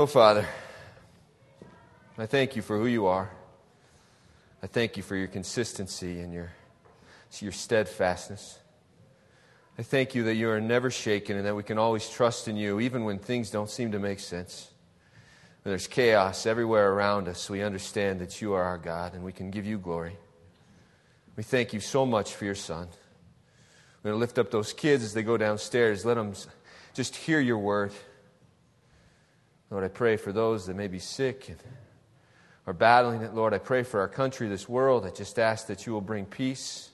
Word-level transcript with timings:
Oh, 0.00 0.06
Father, 0.06 0.46
I 2.16 2.26
thank 2.26 2.54
you 2.54 2.62
for 2.62 2.78
who 2.78 2.86
you 2.86 3.06
are. 3.06 3.28
I 4.62 4.68
thank 4.68 4.96
you 4.96 5.02
for 5.02 5.16
your 5.16 5.26
consistency 5.26 6.20
and 6.20 6.32
your, 6.32 6.52
your 7.40 7.50
steadfastness. 7.50 8.60
I 9.76 9.82
thank 9.82 10.14
you 10.14 10.22
that 10.22 10.36
you 10.36 10.50
are 10.50 10.60
never 10.60 10.92
shaken 10.92 11.36
and 11.36 11.44
that 11.46 11.56
we 11.56 11.64
can 11.64 11.78
always 11.78 12.08
trust 12.08 12.46
in 12.46 12.56
you, 12.56 12.78
even 12.78 13.02
when 13.02 13.18
things 13.18 13.50
don't 13.50 13.68
seem 13.68 13.90
to 13.90 13.98
make 13.98 14.20
sense. 14.20 14.70
When 15.64 15.72
there's 15.72 15.88
chaos 15.88 16.46
everywhere 16.46 16.92
around 16.92 17.26
us, 17.26 17.50
we 17.50 17.64
understand 17.64 18.20
that 18.20 18.40
you 18.40 18.52
are 18.52 18.62
our 18.62 18.78
God 18.78 19.14
and 19.14 19.24
we 19.24 19.32
can 19.32 19.50
give 19.50 19.66
you 19.66 19.78
glory. 19.78 20.16
We 21.34 21.42
thank 21.42 21.72
you 21.72 21.80
so 21.80 22.06
much 22.06 22.34
for 22.34 22.44
your 22.44 22.54
Son. 22.54 22.86
We're 24.04 24.10
going 24.12 24.14
to 24.14 24.20
lift 24.20 24.38
up 24.38 24.52
those 24.52 24.72
kids 24.72 25.02
as 25.02 25.12
they 25.12 25.24
go 25.24 25.36
downstairs. 25.36 26.04
Let 26.04 26.14
them 26.14 26.34
just 26.94 27.16
hear 27.16 27.40
your 27.40 27.58
word. 27.58 27.90
Lord, 29.70 29.84
I 29.84 29.88
pray 29.88 30.16
for 30.16 30.32
those 30.32 30.66
that 30.66 30.76
may 30.76 30.88
be 30.88 30.98
sick 30.98 31.48
and 31.48 31.58
are 32.66 32.72
battling 32.72 33.22
it. 33.22 33.34
Lord, 33.34 33.54
I 33.54 33.58
pray 33.58 33.82
for 33.82 34.00
our 34.00 34.08
country, 34.08 34.48
this 34.48 34.68
world. 34.68 35.06
I 35.06 35.10
just 35.10 35.38
ask 35.38 35.66
that 35.66 35.86
you 35.86 35.92
will 35.92 36.00
bring 36.00 36.26
peace, 36.26 36.90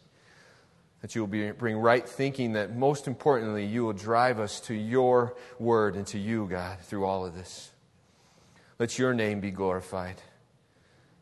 that 1.02 1.14
you 1.14 1.20
will 1.20 1.28
be, 1.28 1.50
bring 1.50 1.76
right 1.76 2.08
thinking, 2.08 2.52
that 2.52 2.76
most 2.76 3.06
importantly, 3.06 3.64
you 3.64 3.84
will 3.84 3.92
drive 3.92 4.40
us 4.40 4.60
to 4.60 4.74
your 4.74 5.36
word 5.58 5.96
and 5.96 6.06
to 6.08 6.18
you, 6.18 6.46
God, 6.46 6.78
through 6.80 7.04
all 7.04 7.26
of 7.26 7.34
this. 7.34 7.70
Let 8.78 8.98
your 8.98 9.14
name 9.14 9.40
be 9.40 9.50
glorified. 9.50 10.20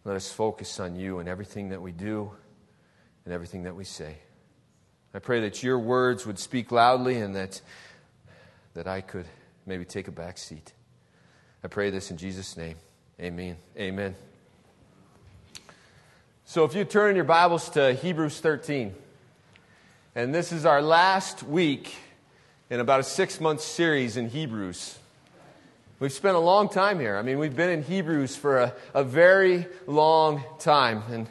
Let 0.04 0.16
us 0.16 0.32
focus 0.32 0.80
on 0.80 0.96
you 0.96 1.18
in 1.18 1.28
everything 1.28 1.68
that 1.68 1.80
we 1.80 1.92
do 1.92 2.32
and 3.24 3.32
everything 3.32 3.64
that 3.64 3.76
we 3.76 3.84
say. 3.84 4.16
I 5.14 5.18
pray 5.18 5.40
that 5.40 5.62
your 5.62 5.78
words 5.78 6.26
would 6.26 6.38
speak 6.38 6.72
loudly 6.72 7.18
and 7.18 7.36
that, 7.36 7.60
that 8.74 8.86
I 8.86 9.02
could 9.02 9.26
maybe 9.66 9.84
take 9.84 10.08
a 10.08 10.12
back 10.12 10.38
seat. 10.38 10.72
I 11.64 11.68
pray 11.68 11.90
this 11.90 12.10
in 12.10 12.16
Jesus' 12.16 12.56
name. 12.56 12.74
Amen. 13.20 13.56
Amen. 13.78 14.16
So 16.44 16.64
if 16.64 16.74
you 16.74 16.84
turn 16.84 17.14
your 17.14 17.24
Bibles 17.24 17.70
to 17.70 17.92
Hebrews 17.92 18.40
13, 18.40 18.92
and 20.16 20.34
this 20.34 20.50
is 20.50 20.66
our 20.66 20.82
last 20.82 21.44
week 21.44 21.94
in 22.68 22.80
about 22.80 22.98
a 22.98 23.04
six 23.04 23.40
month 23.40 23.60
series 23.60 24.16
in 24.16 24.28
Hebrews. 24.28 24.98
We've 26.00 26.12
spent 26.12 26.34
a 26.34 26.40
long 26.40 26.68
time 26.68 26.98
here. 26.98 27.16
I 27.16 27.22
mean, 27.22 27.38
we've 27.38 27.54
been 27.54 27.70
in 27.70 27.84
Hebrews 27.84 28.34
for 28.34 28.58
a, 28.58 28.74
a 28.92 29.04
very 29.04 29.68
long 29.86 30.42
time. 30.58 31.04
And, 31.12 31.28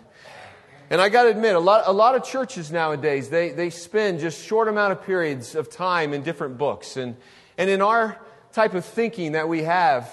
and 0.89 1.01
I 1.01 1.09
got 1.09 1.23
to 1.23 1.29
admit, 1.29 1.57
a 1.57 1.59
lot, 1.59 1.83
a 1.87 1.91
lot 1.91 2.15
of 2.15 2.23
churches 2.23 2.71
nowadays, 2.71 3.29
they, 3.29 3.49
they 3.49 3.69
spend 3.69 4.21
just 4.21 4.41
short 4.41 4.69
amount 4.69 4.93
of 4.93 5.03
periods 5.03 5.55
of 5.55 5.69
time 5.69 6.13
in 6.13 6.23
different 6.23 6.57
books. 6.57 6.95
And, 6.95 7.17
and 7.57 7.69
in 7.69 7.81
our 7.81 8.17
type 8.53 8.73
of 8.73 8.85
thinking 8.85 9.33
that 9.33 9.47
we 9.47 9.63
have, 9.63 10.09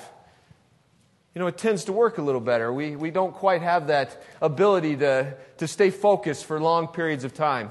you 1.35 1.41
know, 1.41 1.47
it 1.47 1.59
tends 1.59 1.85
to 1.85 1.93
work 1.93 2.19
a 2.19 2.23
little 2.23 2.41
better. 2.41 2.73
We, 2.73 2.97
we 2.97 3.11
don't 3.11 3.35
quite 3.35 3.63
have 3.63 3.89
that 3.89 4.23
ability 4.41 4.97
to, 4.97 5.35
to 5.59 5.69
stay 5.69 5.91
focused 5.91 6.45
for 6.45 6.61
long 6.61 6.89
periods 6.89 7.25
of 7.25 7.35
time. 7.35 7.71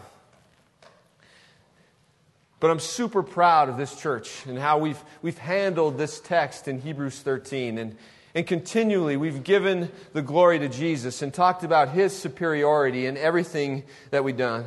But 2.60 2.72
I'm 2.72 2.80
super 2.80 3.22
proud 3.22 3.70
of 3.70 3.78
this 3.78 3.96
church 4.00 4.46
and 4.48 4.58
how 4.58 4.80
we've, 4.80 5.02
we've 5.22 5.38
handled 5.38 5.98
this 5.98 6.20
text 6.20 6.68
in 6.68 6.82
Hebrews 6.82 7.20
13. 7.20 7.78
And, 7.78 7.96
and 8.34 8.48
continually, 8.48 9.16
we've 9.16 9.44
given 9.44 9.92
the 10.14 10.24
glory 10.24 10.58
to 10.60 10.70
Jesus 10.70 11.22
and 11.22 11.34
talked 11.34 11.64
about 11.64 11.90
his 11.90 12.18
superiority 12.18 13.06
in 13.06 13.16
everything 13.16 13.84
that 14.10 14.24
we've 14.24 14.38
done. 14.38 14.66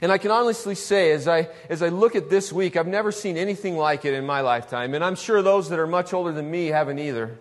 And 0.00 0.12
I 0.12 0.18
can 0.18 0.30
honestly 0.30 0.74
say, 0.74 1.12
as 1.12 1.26
I, 1.26 1.48
as 1.68 1.82
I 1.82 1.88
look 1.88 2.14
at 2.14 2.30
this 2.30 2.52
week, 2.52 2.76
I've 2.76 2.86
never 2.86 3.10
seen 3.10 3.36
anything 3.36 3.76
like 3.76 4.04
it 4.04 4.14
in 4.14 4.24
my 4.24 4.40
lifetime. 4.42 4.94
And 4.94 5.04
I'm 5.04 5.16
sure 5.16 5.42
those 5.42 5.70
that 5.70 5.78
are 5.78 5.86
much 5.86 6.12
older 6.12 6.32
than 6.32 6.50
me 6.50 6.66
haven't 6.66 6.98
either. 6.98 7.38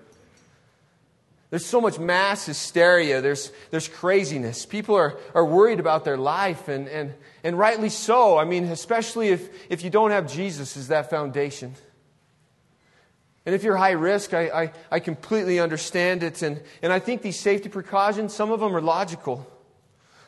There's 1.50 1.66
so 1.66 1.80
much 1.80 1.98
mass 1.98 2.46
hysteria. 2.46 3.22
There's, 3.22 3.52
there's 3.72 3.88
craziness. 3.88 4.66
People 4.66 4.96
are, 4.96 5.18
are 5.34 5.46
worried 5.46 5.80
about 5.80 6.04
their 6.04 6.18
life, 6.18 6.68
and, 6.68 6.88
and, 6.90 7.14
and 7.44 7.58
rightly 7.58 7.90
so. 7.90 8.38
I 8.38 8.44
mean, 8.44 8.66
especially 8.66 9.30
if, 9.30 9.50
if 9.72 9.84
you 9.84 9.90
don't 9.90 10.12
have 10.12 10.32
Jesus 10.32 10.76
as 10.76 10.90
that 10.90 11.10
foundation. 11.10 11.76
And 13.46 13.56
if 13.56 13.64
you're 13.64 13.78
high 13.78 13.92
risk, 13.92 14.34
I, 14.34 14.64
I, 14.64 14.72
I 14.92 15.00
completely 15.00 15.62
understand 15.62 16.22
it. 16.22 16.42
And, 16.42 16.62
and 16.82 16.92
I 16.92 17.00
think 17.00 17.22
these 17.22 17.40
safety 17.40 17.70
precautions, 17.70 18.34
some 18.34 18.52
of 18.52 18.60
them 18.60 18.76
are 18.76 18.82
logical. 18.82 19.48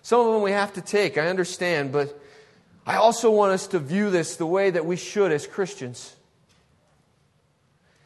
Some 0.02 0.26
of 0.26 0.34
them 0.34 0.42
we 0.42 0.52
have 0.52 0.72
to 0.76 0.82
take, 0.82 1.18
I 1.18 1.28
understand. 1.28 1.92
But 1.92 2.18
I 2.86 2.96
also 2.96 3.30
want 3.30 3.52
us 3.52 3.68
to 3.68 3.80
view 3.80 4.10
this 4.10 4.36
the 4.36 4.46
way 4.46 4.70
that 4.70 4.86
we 4.86 4.96
should 4.96 5.32
as 5.32 5.46
Christians. 5.46 6.16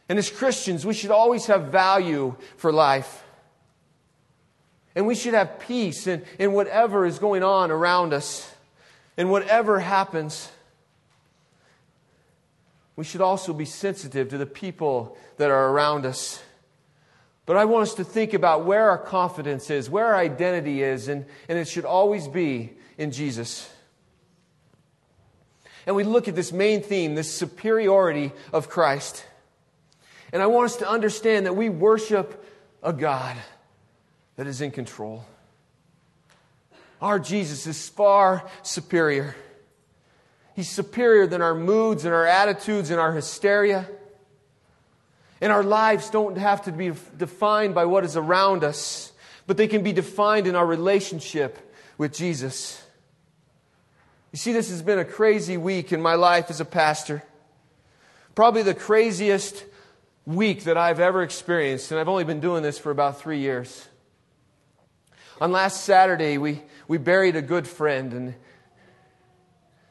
And 0.08 0.18
as 0.18 0.30
Christians, 0.30 0.84
we 0.84 0.94
should 0.94 1.10
always 1.10 1.46
have 1.46 1.68
value 1.68 2.36
for 2.56 2.72
life. 2.72 3.24
And 4.94 5.06
we 5.06 5.14
should 5.14 5.34
have 5.34 5.58
peace 5.58 6.06
in, 6.06 6.22
in 6.38 6.52
whatever 6.52 7.06
is 7.06 7.18
going 7.18 7.42
on 7.42 7.70
around 7.70 8.12
us, 8.12 8.52
and 9.16 9.30
whatever 9.30 9.80
happens. 9.80 10.50
We 12.96 13.04
should 13.04 13.20
also 13.20 13.52
be 13.52 13.64
sensitive 13.64 14.28
to 14.28 14.38
the 14.38 14.46
people 14.46 15.16
that 15.38 15.50
are 15.50 15.70
around 15.70 16.06
us. 16.06 16.42
But 17.46 17.56
I 17.56 17.64
want 17.64 17.82
us 17.82 17.94
to 17.94 18.04
think 18.04 18.34
about 18.34 18.64
where 18.64 18.88
our 18.90 18.98
confidence 18.98 19.68
is, 19.68 19.90
where 19.90 20.06
our 20.06 20.16
identity 20.16 20.82
is, 20.82 21.08
and, 21.08 21.26
and 21.48 21.58
it 21.58 21.68
should 21.68 21.84
always 21.84 22.28
be 22.28 22.74
in 22.96 23.10
Jesus. 23.10 23.68
And 25.86 25.96
we 25.96 26.04
look 26.04 26.28
at 26.28 26.34
this 26.34 26.52
main 26.52 26.82
theme, 26.82 27.14
this 27.14 27.34
superiority 27.34 28.32
of 28.52 28.68
Christ. 28.68 29.24
And 30.32 30.42
I 30.42 30.46
want 30.46 30.66
us 30.66 30.76
to 30.76 30.88
understand 30.88 31.46
that 31.46 31.54
we 31.54 31.68
worship 31.68 32.44
a 32.82 32.92
God 32.92 33.36
that 34.36 34.46
is 34.46 34.60
in 34.60 34.70
control. 34.70 35.24
Our 37.00 37.18
Jesus 37.18 37.66
is 37.66 37.88
far 37.88 38.48
superior. 38.62 39.36
He's 40.54 40.70
superior 40.70 41.26
than 41.26 41.42
our 41.42 41.54
moods 41.54 42.04
and 42.04 42.14
our 42.14 42.26
attitudes 42.26 42.90
and 42.90 43.00
our 43.00 43.12
hysteria. 43.12 43.88
And 45.40 45.52
our 45.52 45.64
lives 45.64 46.10
don't 46.10 46.38
have 46.38 46.62
to 46.62 46.72
be 46.72 46.92
defined 47.18 47.74
by 47.74 47.84
what 47.84 48.04
is 48.04 48.16
around 48.16 48.64
us, 48.64 49.12
but 49.46 49.56
they 49.56 49.68
can 49.68 49.82
be 49.82 49.92
defined 49.92 50.46
in 50.46 50.54
our 50.54 50.64
relationship 50.64 51.58
with 51.98 52.14
Jesus. 52.14 52.83
You 54.34 54.38
see, 54.38 54.50
this 54.50 54.68
has 54.70 54.82
been 54.82 54.98
a 54.98 55.04
crazy 55.04 55.56
week 55.56 55.92
in 55.92 56.02
my 56.02 56.14
life 56.16 56.50
as 56.50 56.60
a 56.60 56.64
pastor. 56.64 57.22
Probably 58.34 58.64
the 58.64 58.74
craziest 58.74 59.64
week 60.26 60.64
that 60.64 60.76
I've 60.76 60.98
ever 60.98 61.22
experienced, 61.22 61.92
and 61.92 62.00
I've 62.00 62.08
only 62.08 62.24
been 62.24 62.40
doing 62.40 62.64
this 62.64 62.76
for 62.76 62.90
about 62.90 63.20
three 63.20 63.38
years. 63.38 63.86
On 65.40 65.52
last 65.52 65.84
Saturday, 65.84 66.36
we, 66.36 66.62
we 66.88 66.98
buried 66.98 67.36
a 67.36 67.42
good 67.42 67.68
friend, 67.68 68.12
and 68.12 68.34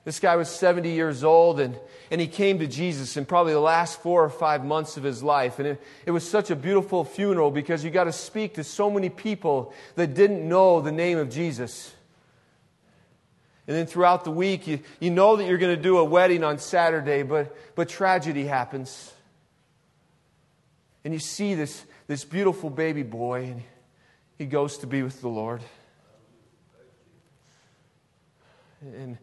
this 0.04 0.20
guy 0.20 0.36
was 0.36 0.50
70 0.50 0.92
years 0.92 1.24
old, 1.24 1.62
and, 1.62 1.80
and 2.12 2.20
he 2.20 2.28
came 2.28 2.60
to 2.60 2.68
Jesus 2.68 3.16
in 3.16 3.25
probably 3.25 3.54
the 3.54 3.62
last 3.62 4.02
four 4.02 4.25
or 4.25 4.30
five 4.30 4.66
months 4.66 4.98
of 4.98 5.04
his 5.04 5.24
life. 5.24 5.60
And 5.60 5.70
it, 5.70 5.81
it 6.06 6.12
was 6.12 6.30
such 6.30 6.52
a 6.52 6.56
beautiful 6.58 7.06
funeral 7.06 7.50
because 7.50 7.81
you 7.81 7.92
got 7.92 8.04
to 8.04 8.12
speak 8.12 8.56
to 8.56 8.66
so 8.66 8.92
many 8.92 9.08
people 9.08 9.74
that 9.96 10.14
didn't 10.14 10.46
know 10.46 10.81
the 10.81 10.92
name 10.92 11.18
of 11.18 11.30
Jesus. 11.30 11.93
And 13.66 13.78
then 13.78 13.85
throughout 13.85 14.24
the 14.25 14.31
week, 14.31 14.68
you, 14.68 14.79
you 15.00 15.09
know 15.09 15.38
that 15.38 15.46
you're 15.46 15.57
going 15.57 15.75
to 15.75 15.81
do 15.81 15.97
a 15.97 16.03
wedding 16.03 16.44
on 16.44 16.59
Saturday, 16.59 17.24
but, 17.24 17.56
but 17.75 17.88
tragedy 17.88 18.46
happens 18.46 19.13
and 21.03 21.13
you 21.13 21.19
see 21.19 21.56
this, 21.56 21.84
this 22.07 22.24
beautiful 22.24 22.69
baby 22.69 23.03
boy, 23.03 23.44
and 23.44 23.63
he 24.38 24.46
goes 24.46 24.78
to 24.79 24.88
be 24.88 25.03
with 25.03 25.19
the 25.22 25.28
Lord. 25.28 25.62
And 28.81 29.18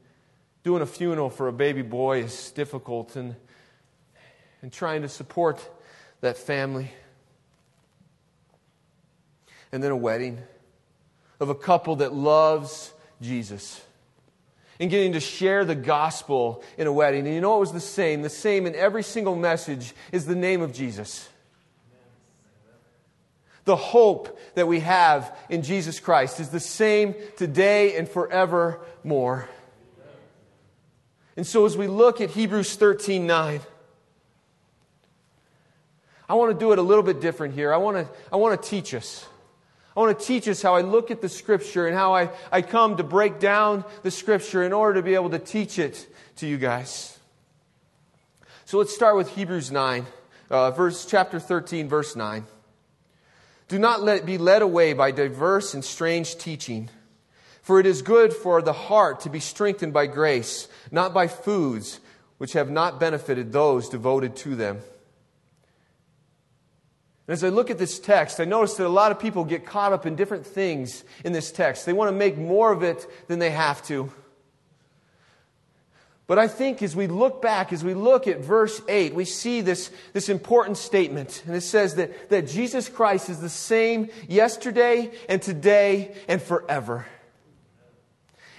doing 0.62 0.82
a 0.82 0.86
funeral 0.86 1.30
for 1.30 1.48
a 1.48 1.52
baby 1.52 1.82
boy 1.82 2.22
is 2.22 2.50
difficult, 2.50 3.16
and, 3.16 3.34
and 4.60 4.72
trying 4.72 5.02
to 5.02 5.08
support 5.08 5.66
that 6.20 6.36
family. 6.36 6.90
And 9.72 9.82
then 9.82 9.90
a 9.90 9.96
wedding 9.96 10.38
of 11.38 11.48
a 11.48 11.54
couple 11.54 11.96
that 11.96 12.12
loves 12.12 12.92
Jesus 13.22 13.80
and 14.80 14.90
getting 14.90 15.12
to 15.12 15.20
share 15.20 15.64
the 15.64 15.76
gospel 15.76 16.64
in 16.76 16.88
a 16.88 16.92
wedding. 16.92 17.26
And 17.26 17.34
you 17.34 17.40
know 17.40 17.58
it 17.58 17.60
was 17.60 17.72
the 17.72 17.78
same. 17.78 18.22
The 18.22 18.28
same 18.28 18.66
in 18.66 18.74
every 18.74 19.04
single 19.04 19.36
message 19.36 19.94
is 20.10 20.26
the 20.26 20.34
name 20.34 20.62
of 20.62 20.72
Jesus 20.72 21.28
the 23.70 23.76
hope 23.76 24.36
that 24.54 24.66
we 24.66 24.80
have 24.80 25.36
in 25.48 25.62
Jesus 25.62 26.00
Christ 26.00 26.40
is 26.40 26.48
the 26.48 26.58
same 26.58 27.14
today 27.36 27.96
and 27.96 28.08
forevermore. 28.08 29.48
And 31.36 31.46
so 31.46 31.64
as 31.66 31.76
we 31.76 31.86
look 31.86 32.20
at 32.20 32.30
Hebrews 32.30 32.74
13 32.74 33.28
9, 33.28 33.60
I 36.28 36.34
want 36.34 36.52
to 36.52 36.58
do 36.58 36.72
it 36.72 36.78
a 36.78 36.82
little 36.82 37.04
bit 37.04 37.20
different 37.20 37.54
here. 37.54 37.72
I 37.72 37.76
want 37.76 37.96
to, 37.96 38.08
I 38.32 38.36
want 38.36 38.60
to 38.60 38.68
teach 38.68 38.92
us. 38.92 39.24
I 39.96 40.00
want 40.00 40.18
to 40.18 40.24
teach 40.24 40.48
us 40.48 40.62
how 40.62 40.76
I 40.76 40.82
look 40.82 41.10
at 41.10 41.20
the 41.20 41.28
Scripture 41.28 41.86
and 41.86 41.96
how 41.96 42.14
I, 42.14 42.30
I 42.52 42.62
come 42.62 42.96
to 42.98 43.02
break 43.02 43.40
down 43.40 43.84
the 44.02 44.10
Scripture 44.10 44.62
in 44.62 44.72
order 44.72 45.00
to 45.00 45.02
be 45.02 45.14
able 45.14 45.30
to 45.30 45.38
teach 45.38 45.78
it 45.78 46.06
to 46.36 46.46
you 46.46 46.58
guys. 46.58 47.18
So 48.66 48.78
let's 48.78 48.94
start 48.94 49.16
with 49.16 49.30
Hebrews 49.30 49.72
9. 49.72 50.06
uh, 50.48 50.70
verse 50.70 51.04
chapter 51.06 51.40
13, 51.40 51.88
verse 51.88 52.14
9. 52.14 52.44
Do 53.66 53.78
not 53.78 54.02
let 54.02 54.26
be 54.26 54.38
led 54.38 54.62
away 54.62 54.92
by 54.92 55.10
diverse 55.10 55.74
and 55.74 55.84
strange 55.84 56.38
teaching, 56.38 56.88
for 57.62 57.78
it 57.78 57.86
is 57.86 58.02
good 58.02 58.32
for 58.32 58.62
the 58.62 58.72
heart 58.72 59.20
to 59.20 59.30
be 59.30 59.40
strengthened 59.40 59.92
by 59.92 60.06
grace, 60.06 60.68
not 60.90 61.14
by 61.14 61.28
foods 61.28 62.00
which 62.38 62.54
have 62.54 62.70
not 62.70 62.98
benefited 62.98 63.52
those 63.52 63.88
devoted 63.88 64.34
to 64.34 64.56
them. 64.56 64.80
As 67.30 67.44
I 67.44 67.48
look 67.48 67.70
at 67.70 67.78
this 67.78 68.00
text, 68.00 68.40
I 68.40 68.44
notice 68.44 68.74
that 68.74 68.86
a 68.86 68.88
lot 68.88 69.12
of 69.12 69.20
people 69.20 69.44
get 69.44 69.64
caught 69.64 69.92
up 69.92 70.04
in 70.04 70.16
different 70.16 70.44
things 70.44 71.04
in 71.24 71.32
this 71.32 71.52
text. 71.52 71.86
They 71.86 71.92
want 71.92 72.10
to 72.10 72.16
make 72.16 72.36
more 72.36 72.72
of 72.72 72.82
it 72.82 73.06
than 73.28 73.38
they 73.38 73.50
have 73.50 73.84
to. 73.84 74.12
But 76.26 76.40
I 76.40 76.48
think 76.48 76.82
as 76.82 76.96
we 76.96 77.06
look 77.06 77.40
back, 77.40 77.72
as 77.72 77.84
we 77.84 77.94
look 77.94 78.26
at 78.26 78.40
verse 78.40 78.82
8, 78.88 79.14
we 79.14 79.24
see 79.24 79.60
this, 79.60 79.92
this 80.12 80.28
important 80.28 80.76
statement. 80.76 81.44
And 81.46 81.54
it 81.54 81.60
says 81.60 81.94
that, 81.94 82.30
that 82.30 82.48
Jesus 82.48 82.88
Christ 82.88 83.28
is 83.28 83.40
the 83.40 83.48
same 83.48 84.08
yesterday 84.28 85.12
and 85.28 85.40
today 85.40 86.16
and 86.26 86.42
forever. 86.42 87.06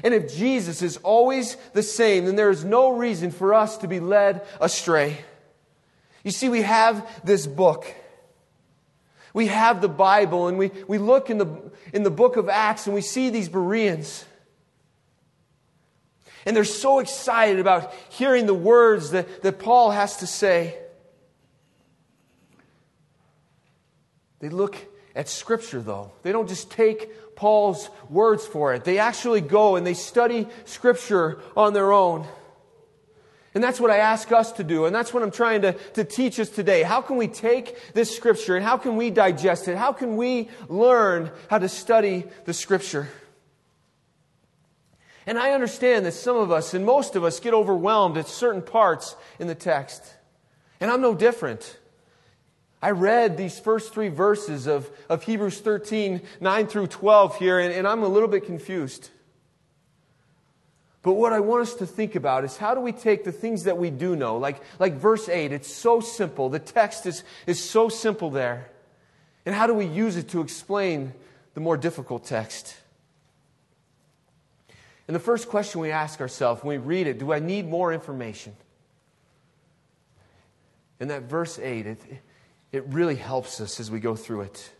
And 0.02 0.14
if 0.14 0.34
Jesus 0.34 0.82
is 0.82 0.96
always 0.98 1.58
the 1.74 1.84
same, 1.84 2.24
then 2.24 2.38
there 2.38 2.50
is 2.50 2.64
no 2.64 2.96
reason 2.96 3.32
for 3.32 3.54
us 3.54 3.78
to 3.80 3.90
be 3.90 4.00
led 4.00 4.46
astray. 4.62 5.18
You 6.24 6.32
see, 6.32 6.48
we 6.48 6.62
have 6.62 7.06
this 7.26 7.48
book. 7.48 7.96
We 9.34 9.48
have 9.48 9.82
the 9.82 9.90
Bible, 9.90 10.48
and 10.48 10.58
we, 10.58 10.72
we 10.88 10.98
look 10.98 11.30
in 11.30 11.38
the, 11.38 11.72
in 11.94 12.04
the 12.04 12.12
book 12.12 12.38
of 12.38 12.50
Acts 12.50 12.86
and 12.86 12.94
we 12.94 13.02
see 13.02 13.30
these 13.30 13.50
Bereans. 13.50 14.26
And 16.46 16.56
they're 16.56 16.64
so 16.64 17.00
excited 17.00 17.60
about 17.60 17.94
hearing 18.10 18.46
the 18.46 18.54
words 18.54 19.12
that, 19.12 19.44
that 19.44 19.60
Paul 19.60 19.92
has 19.92 20.18
to 20.18 20.28
say. 20.28 20.76
They 24.40 24.50
look 24.50 24.76
at 25.16 25.30
Scripture, 25.30 25.82
though. 25.82 26.12
They 26.24 26.32
don't 26.32 26.50
just 26.50 26.72
take 26.72 27.36
Paul's 27.36 27.90
words 28.10 28.46
for 28.46 28.74
it, 28.74 28.84
they 28.84 29.00
actually 29.00 29.42
go 29.42 29.76
and 29.76 29.86
they 29.86 29.94
study 29.94 30.48
Scripture 30.66 31.40
on 31.56 31.74
their 31.74 31.92
own. 31.92 32.28
And 33.54 33.64
that's 33.64 33.80
what 33.80 33.92
I 33.92 33.98
ask 33.98 34.32
us 34.32 34.54
to 34.54 34.64
do. 34.64 34.86
And 34.86 34.96
that's 34.96 35.14
what 35.14 35.24
I'm 35.24 35.32
trying 35.32 35.64
to, 35.64 35.74
to 35.94 36.04
teach 36.04 36.40
us 36.40 36.50
today. 36.50 36.84
How 36.84 37.02
can 37.02 37.18
we 37.18 37.28
take 37.28 37.94
this 37.94 38.16
scripture 38.16 38.56
and 38.56 38.64
how 38.64 38.78
can 38.78 38.96
we 38.96 39.10
digest 39.10 39.68
it? 39.68 39.78
How 39.78 39.92
can 39.92 40.16
we 40.16 40.50
learn 40.70 41.32
how 41.50 41.58
to 41.58 41.68
study 41.68 42.26
the 42.46 42.54
scripture? 42.54 43.10
And 45.28 45.38
I 45.38 45.52
understand 45.52 46.06
that 46.06 46.14
some 46.14 46.38
of 46.38 46.52
us 46.52 46.74
and 46.74 46.86
most 46.86 47.16
of 47.16 47.24
us 47.24 47.40
get 47.40 47.54
overwhelmed 47.54 48.18
at 48.18 48.28
certain 48.28 48.62
parts 48.62 49.16
in 49.38 49.48
the 49.48 49.56
text. 49.56 50.16
And 50.80 50.90
I'm 50.90 51.02
no 51.02 51.14
different. 51.14 51.78
I 52.82 52.92
read 52.92 53.38
these 53.38 53.60
first 53.60 53.94
three 53.94 54.10
verses 54.10 54.66
of, 54.66 54.90
of 55.10 55.24
Hebrews 55.24 55.60
13, 55.60 56.22
9 56.40 56.68
through 56.68 56.88
12 56.88 57.38
here, 57.38 57.60
and, 57.60 57.72
and 57.72 57.88
I'm 57.88 58.02
a 58.02 58.08
little 58.08 58.28
bit 58.28 58.46
confused. 58.46 59.10
But 61.04 61.14
what 61.14 61.34
I 61.34 61.40
want 61.40 61.64
us 61.64 61.74
to 61.76 61.86
think 61.86 62.16
about 62.16 62.44
is 62.44 62.58
how 62.58 62.76
do 62.76 62.82
we 62.82 62.92
take 62.92 63.24
the 63.24 63.32
things 63.32 63.64
that 63.64 63.78
we 63.78 63.90
do 63.90 64.16
know, 64.16 64.38
like, 64.38 64.62
like 64.78 64.94
verse 64.94 65.28
8, 65.28 65.52
it's 65.52 65.72
so 65.72 66.00
simple. 66.00 66.50
The 66.50 66.60
text 66.60 67.06
is, 67.08 67.24
is 67.48 67.64
so 67.64 67.90
simple 67.90 68.30
there. 68.30 68.70
And 69.46 69.56
how 69.56 69.66
do 69.66 69.74
we 69.74 69.86
use 69.86 70.16
it 70.16 70.30
to 70.30 70.42
explain 70.42 71.14
the 71.56 71.60
more 71.60 71.76
difficult 71.76 72.26
text? 72.26 72.76
And 75.08 75.16
the 75.16 75.20
first 75.20 75.50
question 75.50 75.82
we 75.82 75.92
ask 75.92 76.22
ourselves 76.22 76.64
when 76.64 76.80
we 76.80 76.88
read 76.88 77.08
it 77.08 77.18
do 77.18 77.34
I 77.34 77.40
need 77.40 77.68
more 77.68 77.92
information? 77.92 78.56
And 81.00 81.10
that 81.10 81.24
verse 81.24 81.58
8, 81.58 81.88
it, 81.88 82.02
it 82.72 82.86
really 82.86 83.16
helps 83.16 83.60
us 83.60 83.80
as 83.80 83.90
we 83.90 84.00
go 84.00 84.16
through 84.16 84.42
it. 84.42 84.72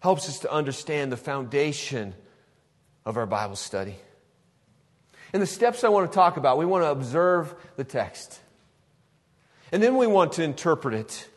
Helps 0.00 0.28
us 0.28 0.40
to 0.40 0.52
understand 0.52 1.10
the 1.10 1.16
foundation 1.16 2.14
of 3.06 3.16
our 3.16 3.24
Bible 3.24 3.56
study. 3.56 3.96
And 5.32 5.42
the 5.42 5.46
steps 5.46 5.84
I 5.84 5.88
want 5.88 6.10
to 6.10 6.14
talk 6.14 6.36
about, 6.36 6.58
we 6.58 6.64
want 6.64 6.84
to 6.84 6.90
observe 6.90 7.54
the 7.76 7.84
text. 7.84 8.40
And 9.72 9.82
then 9.82 9.96
we 9.96 10.06
want 10.06 10.32
to 10.34 10.42
interpret 10.42 10.94
it. 10.94 11.28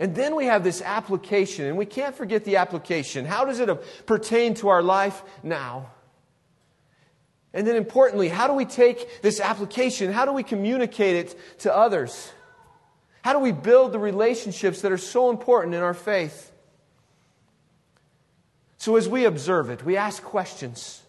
And 0.00 0.14
then 0.14 0.36
we 0.36 0.46
have 0.46 0.62
this 0.62 0.80
application, 0.82 1.66
and 1.66 1.76
we 1.76 1.86
can't 1.86 2.14
forget 2.14 2.44
the 2.44 2.56
application. 2.56 3.24
How 3.24 3.44
does 3.44 3.60
it 3.60 4.06
pertain 4.06 4.54
to 4.54 4.68
our 4.68 4.82
life 4.82 5.22
now? 5.42 5.90
And 7.52 7.66
then 7.66 7.76
importantly, 7.76 8.28
how 8.28 8.46
do 8.46 8.52
we 8.52 8.64
take 8.64 9.22
this 9.22 9.40
application? 9.40 10.12
How 10.12 10.24
do 10.24 10.32
we 10.32 10.42
communicate 10.42 11.16
it 11.16 11.60
to 11.60 11.74
others? 11.74 12.30
How 13.22 13.32
do 13.32 13.40
we 13.40 13.52
build 13.52 13.92
the 13.92 13.98
relationships 13.98 14.82
that 14.82 14.92
are 14.92 14.98
so 14.98 15.30
important 15.30 15.74
in 15.74 15.82
our 15.82 15.94
faith? 15.94 16.52
So 18.76 18.96
as 18.96 19.08
we 19.08 19.24
observe 19.24 19.70
it, 19.70 19.84
we 19.84 19.96
ask 19.96 20.22
questions. 20.22 21.02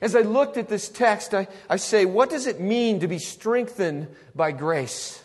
As 0.00 0.14
I 0.14 0.20
looked 0.20 0.56
at 0.56 0.68
this 0.68 0.88
text, 0.88 1.32
I, 1.32 1.48
I 1.70 1.76
say, 1.76 2.04
what 2.04 2.30
does 2.30 2.46
it 2.46 2.60
mean 2.60 3.00
to 3.00 3.08
be 3.08 3.18
strengthened 3.18 4.08
by 4.34 4.52
grace? 4.52 5.22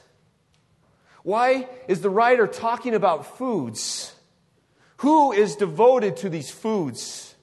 Why 1.24 1.68
is 1.88 2.02
the 2.02 2.10
writer 2.10 2.48
talking 2.48 2.96
about 2.96 3.38
foods? 3.38 4.16
Who 4.98 5.32
is 5.32 5.56
devoted 5.56 6.18
to 6.18 6.30
these 6.30 6.50
foods? 6.50 7.36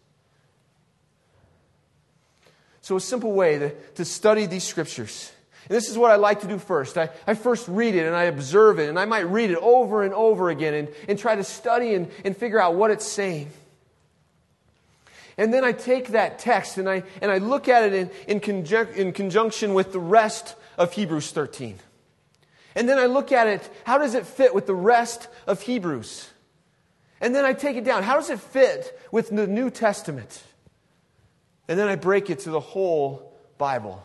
So, 2.81 2.97
a 2.97 3.01
simple 3.01 3.33
way 3.33 3.59
to, 3.59 3.71
to 3.97 4.05
study 4.05 4.47
these 4.47 4.65
scriptures. 4.65 5.31
And 5.69 5.77
this 5.77 5.91
is 5.91 5.99
what 5.99 6.11
I 6.11 6.17
like 6.17 6.41
to 6.41 6.49
do 6.49 6.59
first. 6.59 6.97
I, 6.97 7.11
I 7.27 7.35
first 7.35 7.69
read 7.69 7.95
it 7.95 8.07
and 8.07 8.17
I 8.17 8.25
observe 8.25 8.79
it, 8.79 8.89
and 8.89 8.99
I 8.99 9.05
might 9.05 9.29
read 9.29 9.51
it 9.51 9.59
over 9.59 10.03
and 10.03 10.15
over 10.15 10.49
again 10.49 10.73
and, 10.73 10.89
and 11.07 11.19
try 11.19 11.37
to 11.37 11.45
study 11.45 11.93
and, 11.95 12.11
and 12.25 12.35
figure 12.35 12.59
out 12.59 12.75
what 12.75 12.91
it's 12.91 13.05
saying. 13.05 13.51
And 15.38 15.55
then 15.55 15.64
I 15.64 15.70
take 15.70 16.08
that 16.08 16.40
text 16.40 16.79
and 16.79 16.90
I, 16.90 17.05
and 17.23 17.31
I 17.31 17.38
look 17.38 17.69
at 17.69 17.85
it 17.85 17.94
in, 17.94 18.11
in, 18.26 18.40
conjunc- 18.40 18.96
in 18.96 19.12
conjunction 19.12 19.73
with 19.73 19.93
the 19.93 20.00
rest 20.00 20.56
of 20.76 20.93
Hebrews 20.93 21.31
13. 21.31 21.79
And 22.75 22.88
then 22.88 22.99
I 22.99 23.06
look 23.06 23.31
at 23.31 23.46
it, 23.46 23.69
how 23.85 23.99
does 23.99 24.14
it 24.14 24.26
fit 24.26 24.52
with 24.52 24.67
the 24.67 24.75
rest 24.75 25.29
of 25.46 25.62
Hebrews? 25.62 26.29
And 27.20 27.35
then 27.35 27.44
I 27.44 27.52
take 27.52 27.76
it 27.76 27.85
down. 27.85 28.02
How 28.02 28.17
does 28.17 28.31
it 28.31 28.40
fit 28.40 28.99
with 29.12 29.31
the 29.31 29.46
New 29.46 29.70
Testament? 29.70 30.43
And 31.69 31.79
then 31.79 31.88
I 31.88 31.94
break 31.94 32.31
it 32.31 32.41
to 32.41 32.50
the 32.50 32.61
whole 32.61 33.32
Bible. 33.58 34.05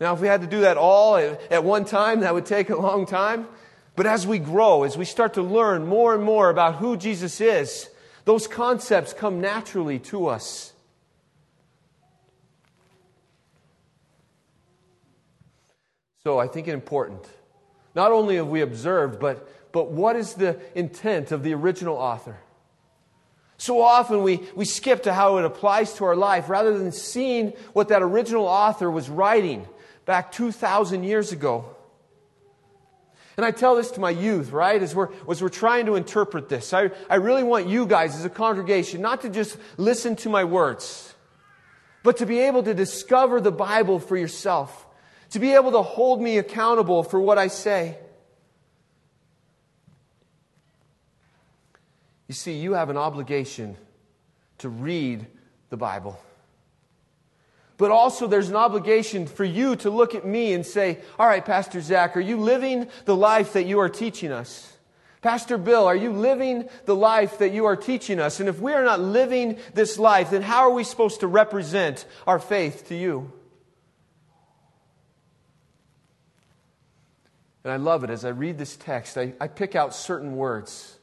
Now, 0.00 0.14
if 0.14 0.20
we 0.20 0.28
had 0.28 0.42
to 0.42 0.46
do 0.46 0.60
that 0.60 0.76
all 0.76 1.16
at, 1.16 1.64
one 1.64 1.84
time, 1.84 2.20
that 2.20 2.32
would 2.34 2.46
take 2.46 2.70
a 2.70 2.76
long 2.76 3.06
time. 3.06 3.48
But 3.96 4.06
as 4.06 4.26
we 4.26 4.38
grow, 4.38 4.84
as 4.84 4.96
we 4.96 5.06
start 5.06 5.34
to 5.34 5.42
learn 5.42 5.86
more 5.86 6.14
and 6.14 6.22
more 6.22 6.50
about 6.50 6.76
who 6.76 6.96
Jesus 6.96 7.40
is, 7.40 7.88
those 8.26 8.48
concepts 8.48 9.12
come 9.12 9.40
naturally 9.40 10.00
to 10.00 10.26
us. 10.26 10.72
So 16.24 16.40
I 16.40 16.48
think 16.48 16.66
it's 16.66 16.74
important. 16.74 17.24
Not 17.94 18.10
only 18.10 18.34
have 18.36 18.48
we 18.48 18.62
observed, 18.62 19.20
but, 19.20 19.48
but 19.70 19.92
what 19.92 20.16
is 20.16 20.34
the 20.34 20.58
intent 20.74 21.30
of 21.30 21.44
the 21.44 21.54
original 21.54 21.96
author? 21.96 22.36
So 23.58 23.80
often 23.80 24.24
we, 24.24 24.42
we 24.56 24.64
skip 24.64 25.04
to 25.04 25.14
how 25.14 25.38
it 25.38 25.44
applies 25.44 25.94
to 25.94 26.04
our 26.04 26.16
life 26.16 26.48
rather 26.48 26.76
than 26.76 26.90
seeing 26.90 27.52
what 27.74 27.88
that 27.88 28.02
original 28.02 28.44
author 28.44 28.90
was 28.90 29.08
writing 29.08 29.68
back 30.04 30.32
2,000 30.32 31.04
years 31.04 31.30
ago. 31.30 31.75
And 33.36 33.44
I 33.44 33.50
tell 33.50 33.76
this 33.76 33.90
to 33.92 34.00
my 34.00 34.10
youth, 34.10 34.50
right, 34.50 34.82
as 34.82 34.94
we're, 34.94 35.10
as 35.30 35.42
we're 35.42 35.50
trying 35.50 35.86
to 35.86 35.96
interpret 35.96 36.48
this. 36.48 36.72
I, 36.72 36.90
I 37.10 37.16
really 37.16 37.42
want 37.42 37.68
you 37.68 37.86
guys 37.86 38.16
as 38.16 38.24
a 38.24 38.30
congregation 38.30 39.02
not 39.02 39.22
to 39.22 39.28
just 39.28 39.58
listen 39.76 40.16
to 40.16 40.30
my 40.30 40.44
words, 40.44 41.14
but 42.02 42.16
to 42.18 42.26
be 42.26 42.40
able 42.40 42.62
to 42.62 42.72
discover 42.72 43.40
the 43.40 43.52
Bible 43.52 43.98
for 43.98 44.16
yourself, 44.16 44.86
to 45.30 45.38
be 45.38 45.52
able 45.52 45.72
to 45.72 45.82
hold 45.82 46.22
me 46.22 46.38
accountable 46.38 47.02
for 47.02 47.20
what 47.20 47.36
I 47.36 47.48
say. 47.48 47.98
You 52.28 52.34
see, 52.34 52.54
you 52.54 52.72
have 52.72 52.88
an 52.88 52.96
obligation 52.96 53.76
to 54.58 54.70
read 54.70 55.26
the 55.68 55.76
Bible. 55.76 56.18
But 57.78 57.90
also, 57.90 58.26
there's 58.26 58.48
an 58.48 58.56
obligation 58.56 59.26
for 59.26 59.44
you 59.44 59.76
to 59.76 59.90
look 59.90 60.14
at 60.14 60.24
me 60.24 60.54
and 60.54 60.64
say, 60.64 60.98
All 61.18 61.26
right, 61.26 61.44
Pastor 61.44 61.80
Zach, 61.80 62.16
are 62.16 62.20
you 62.20 62.38
living 62.38 62.88
the 63.04 63.16
life 63.16 63.52
that 63.52 63.66
you 63.66 63.80
are 63.80 63.88
teaching 63.88 64.32
us? 64.32 64.72
Pastor 65.20 65.58
Bill, 65.58 65.86
are 65.86 65.96
you 65.96 66.12
living 66.12 66.68
the 66.84 66.94
life 66.94 67.38
that 67.38 67.52
you 67.52 67.66
are 67.66 67.76
teaching 67.76 68.20
us? 68.20 68.38
And 68.40 68.48
if 68.48 68.60
we 68.60 68.72
are 68.72 68.84
not 68.84 69.00
living 69.00 69.58
this 69.74 69.98
life, 69.98 70.30
then 70.30 70.42
how 70.42 70.60
are 70.60 70.70
we 70.70 70.84
supposed 70.84 71.20
to 71.20 71.26
represent 71.26 72.06
our 72.26 72.38
faith 72.38 72.88
to 72.88 72.94
you? 72.94 73.32
And 77.64 77.72
I 77.72 77.76
love 77.76 78.04
it. 78.04 78.10
As 78.10 78.24
I 78.24 78.28
read 78.28 78.56
this 78.56 78.76
text, 78.76 79.18
I, 79.18 79.34
I 79.40 79.48
pick 79.48 79.74
out 79.74 79.94
certain 79.94 80.36
words 80.36 80.96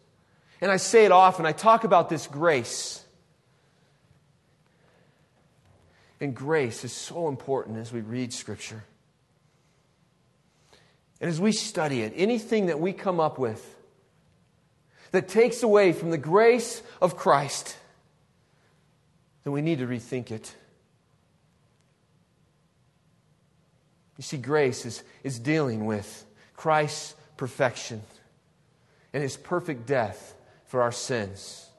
and 0.64 0.72
I 0.72 0.78
say 0.78 1.04
it 1.04 1.12
often, 1.12 1.46
I 1.46 1.52
talk 1.52 1.84
about 1.84 2.08
this 2.08 2.26
grace. 2.26 3.03
And 6.20 6.36
grace 6.36 6.84
is 6.84 6.94
so 6.94 7.28
important 7.28 7.78
as 7.78 7.92
we 7.92 8.02
read 8.02 8.34
Scripture. 8.34 8.84
And 11.20 11.30
as 11.30 11.40
we 11.40 11.52
study 11.52 12.02
it, 12.02 12.14
anything 12.16 12.66
that 12.68 12.80
we 12.80 12.94
come 12.94 13.20
up 13.20 13.38
with 13.38 13.76
that 15.12 15.28
takes 15.28 15.64
away 15.64 15.94
from 15.94 16.12
the 16.12 16.18
grace 16.18 16.82
of 17.02 17.16
Christ, 17.16 17.78
then 19.44 19.54
we 19.54 19.62
need 19.62 19.80
to 19.80 19.88
rethink 19.88 20.32
it. 20.32 20.54
You 24.18 24.24
see, 24.24 24.38
grace 24.38 24.86
is, 24.86 25.04
is 25.24 25.40
dealing 25.40 25.86
with 25.86 26.26
Christ's 26.56 27.16
perfection 27.38 28.02
and 29.14 29.24
his 29.24 29.38
perfect 29.38 29.86
death 29.86 30.36
for 30.66 30.82
our 30.82 30.92
sins. 30.92 31.70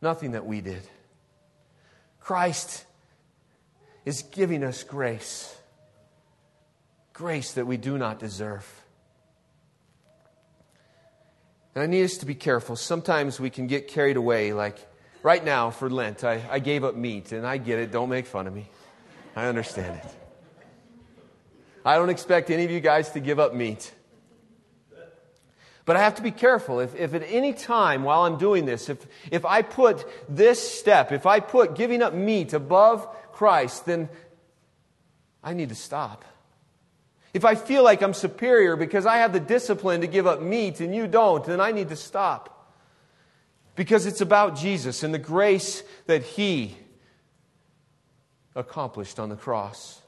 Nothing 0.00 0.32
that 0.32 0.46
we 0.46 0.60
did. 0.60 0.82
Christ 2.20 2.84
is 4.08 4.22
giving 4.22 4.64
us 4.64 4.84
grace. 4.84 5.54
Grace 7.12 7.52
that 7.52 7.66
we 7.66 7.76
do 7.76 7.98
not 7.98 8.18
deserve. 8.18 8.66
And 11.74 11.82
I 11.82 11.86
need 11.86 12.04
us 12.04 12.16
to 12.16 12.26
be 12.26 12.34
careful. 12.34 12.74
Sometimes 12.74 13.38
we 13.38 13.50
can 13.50 13.66
get 13.66 13.86
carried 13.86 14.16
away, 14.16 14.54
like 14.54 14.78
right 15.22 15.44
now 15.44 15.68
for 15.68 15.90
Lent, 15.90 16.24
I, 16.24 16.42
I 16.50 16.58
gave 16.58 16.84
up 16.84 16.96
meat, 16.96 17.32
and 17.32 17.46
I 17.46 17.58
get 17.58 17.80
it. 17.80 17.92
Don't 17.92 18.08
make 18.08 18.24
fun 18.24 18.46
of 18.46 18.54
me. 18.54 18.70
I 19.36 19.44
understand 19.46 20.00
it. 20.02 20.10
I 21.84 21.96
don't 21.96 22.08
expect 22.08 22.48
any 22.48 22.64
of 22.64 22.70
you 22.70 22.80
guys 22.80 23.10
to 23.10 23.20
give 23.20 23.38
up 23.38 23.52
meat. 23.54 23.92
But 25.84 25.96
I 25.96 26.00
have 26.00 26.14
to 26.14 26.22
be 26.22 26.30
careful. 26.30 26.80
If, 26.80 26.94
if 26.94 27.12
at 27.12 27.24
any 27.28 27.52
time 27.52 28.04
while 28.04 28.22
I'm 28.22 28.38
doing 28.38 28.64
this, 28.64 28.88
if, 28.88 29.06
if 29.30 29.44
I 29.44 29.60
put 29.60 30.06
this 30.30 30.60
step, 30.78 31.12
if 31.12 31.26
I 31.26 31.40
put 31.40 31.76
giving 31.76 32.02
up 32.02 32.14
meat 32.14 32.54
above 32.54 33.06
Christ, 33.38 33.86
then 33.86 34.08
I 35.44 35.54
need 35.54 35.68
to 35.68 35.76
stop. 35.76 36.24
If 37.32 37.44
I 37.44 37.54
feel 37.54 37.84
like 37.84 38.02
I'm 38.02 38.12
superior 38.12 38.74
because 38.74 39.06
I 39.06 39.18
have 39.18 39.32
the 39.32 39.38
discipline 39.38 40.00
to 40.00 40.08
give 40.08 40.26
up 40.26 40.42
meat 40.42 40.80
and 40.80 40.92
you 40.92 41.06
don't, 41.06 41.44
then 41.44 41.60
I 41.60 41.70
need 41.70 41.88
to 41.90 41.94
stop. 41.96 42.74
Because 43.76 44.06
it's 44.06 44.20
about 44.20 44.56
Jesus 44.56 45.04
and 45.04 45.14
the 45.14 45.20
grace 45.20 45.84
that 46.06 46.24
He 46.24 46.76
accomplished 48.56 49.20
on 49.20 49.28
the 49.28 49.36
cross. 49.36 50.02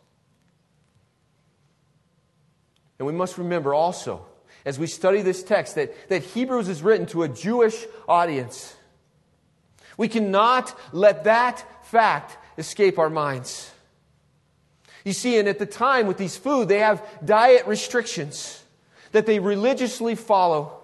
And 2.98 3.06
we 3.06 3.12
must 3.12 3.38
remember 3.38 3.72
also 3.72 4.26
as 4.64 4.76
we 4.76 4.88
study 4.88 5.22
this 5.22 5.44
text 5.44 5.76
that, 5.76 6.08
that 6.08 6.24
Hebrews 6.24 6.68
is 6.68 6.82
written 6.82 7.06
to 7.06 7.22
a 7.22 7.28
Jewish 7.28 7.86
audience. 8.08 8.74
We 9.96 10.08
cannot 10.08 10.76
let 10.92 11.22
that 11.24 11.64
fact 11.86 12.36
escape 12.60 12.98
our 12.98 13.10
minds. 13.10 13.72
You 15.04 15.12
see, 15.12 15.38
and 15.38 15.48
at 15.48 15.58
the 15.58 15.66
time 15.66 16.06
with 16.06 16.18
these 16.18 16.36
food, 16.36 16.68
they 16.68 16.78
have 16.78 17.02
diet 17.24 17.66
restrictions 17.66 18.62
that 19.12 19.26
they 19.26 19.38
religiously 19.38 20.14
follow. 20.14 20.76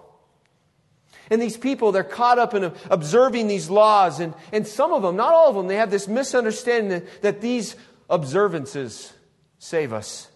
And 1.29 1.41
these 1.41 1.57
people, 1.57 1.91
they're 1.91 2.03
caught 2.03 2.39
up 2.39 2.53
in 2.53 2.71
observing 2.89 3.47
these 3.47 3.69
laws. 3.69 4.19
And, 4.19 4.33
and 4.51 4.65
some 4.65 4.93
of 4.93 5.01
them, 5.01 5.15
not 5.15 5.33
all 5.33 5.49
of 5.49 5.55
them, 5.55 5.67
they 5.67 5.75
have 5.75 5.91
this 5.91 6.07
misunderstanding 6.07 6.89
that, 6.89 7.21
that 7.21 7.41
these 7.41 7.75
observances 8.09 9.13
save 9.59 9.93
us. 9.93 10.29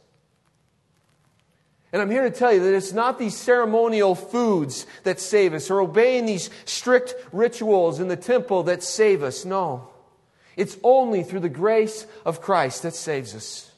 And 1.94 2.02
I'm 2.02 2.10
here 2.10 2.24
to 2.24 2.32
tell 2.32 2.54
you 2.54 2.64
that 2.64 2.74
it's 2.74 2.94
not 2.94 3.20
these 3.20 3.36
ceremonial 3.36 4.16
foods 4.16 4.86
that 5.04 5.20
save 5.20 5.54
us 5.54 5.70
or 5.70 5.82
obeying 5.82 6.26
these 6.26 6.50
strict 6.66 7.16
rituals 7.34 8.00
in 8.00 8.08
the 8.08 8.16
temple 8.16 8.64
that 8.64 8.82
save 8.82 9.24
us. 9.24 9.44
No. 9.44 9.90
It's 10.56 10.78
only 10.84 11.24
through 11.24 11.40
the 11.42 11.50
grace 11.50 12.06
of 12.26 12.42
Christ 12.42 12.84
that 12.84 12.96
saves 12.96 13.36
us. 13.36 13.72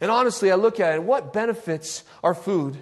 And 0.00 0.10
honestly, 0.10 0.50
I 0.50 0.56
look 0.56 0.78
at 0.80 0.94
it, 0.94 1.02
what 1.02 1.32
benefits 1.32 2.04
our 2.22 2.34
food? 2.34 2.76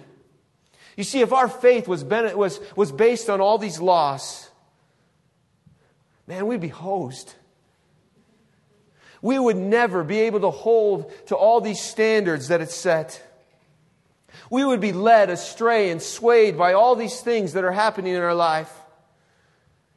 You 0.97 1.03
see, 1.03 1.21
if 1.21 1.33
our 1.33 1.47
faith 1.47 1.87
was, 1.87 2.03
was, 2.03 2.59
was 2.75 2.91
based 2.91 3.29
on 3.29 3.41
all 3.41 3.57
these 3.57 3.79
laws, 3.79 4.49
man, 6.27 6.47
we'd 6.47 6.61
be 6.61 6.67
hosed. 6.67 7.33
We 9.21 9.39
would 9.39 9.57
never 9.57 10.03
be 10.03 10.19
able 10.21 10.41
to 10.41 10.51
hold 10.51 11.11
to 11.27 11.35
all 11.35 11.59
these 11.59 11.81
standards 11.81 12.49
that 12.49 12.61
it's 12.61 12.75
set. 12.75 13.21
We 14.49 14.63
would 14.63 14.81
be 14.81 14.93
led 14.93 15.29
astray 15.29 15.89
and 15.89 16.01
swayed 16.01 16.57
by 16.57 16.73
all 16.73 16.95
these 16.95 17.21
things 17.21 17.53
that 17.53 17.63
are 17.63 17.71
happening 17.71 18.13
in 18.13 18.21
our 18.21 18.35
life. 18.35 18.71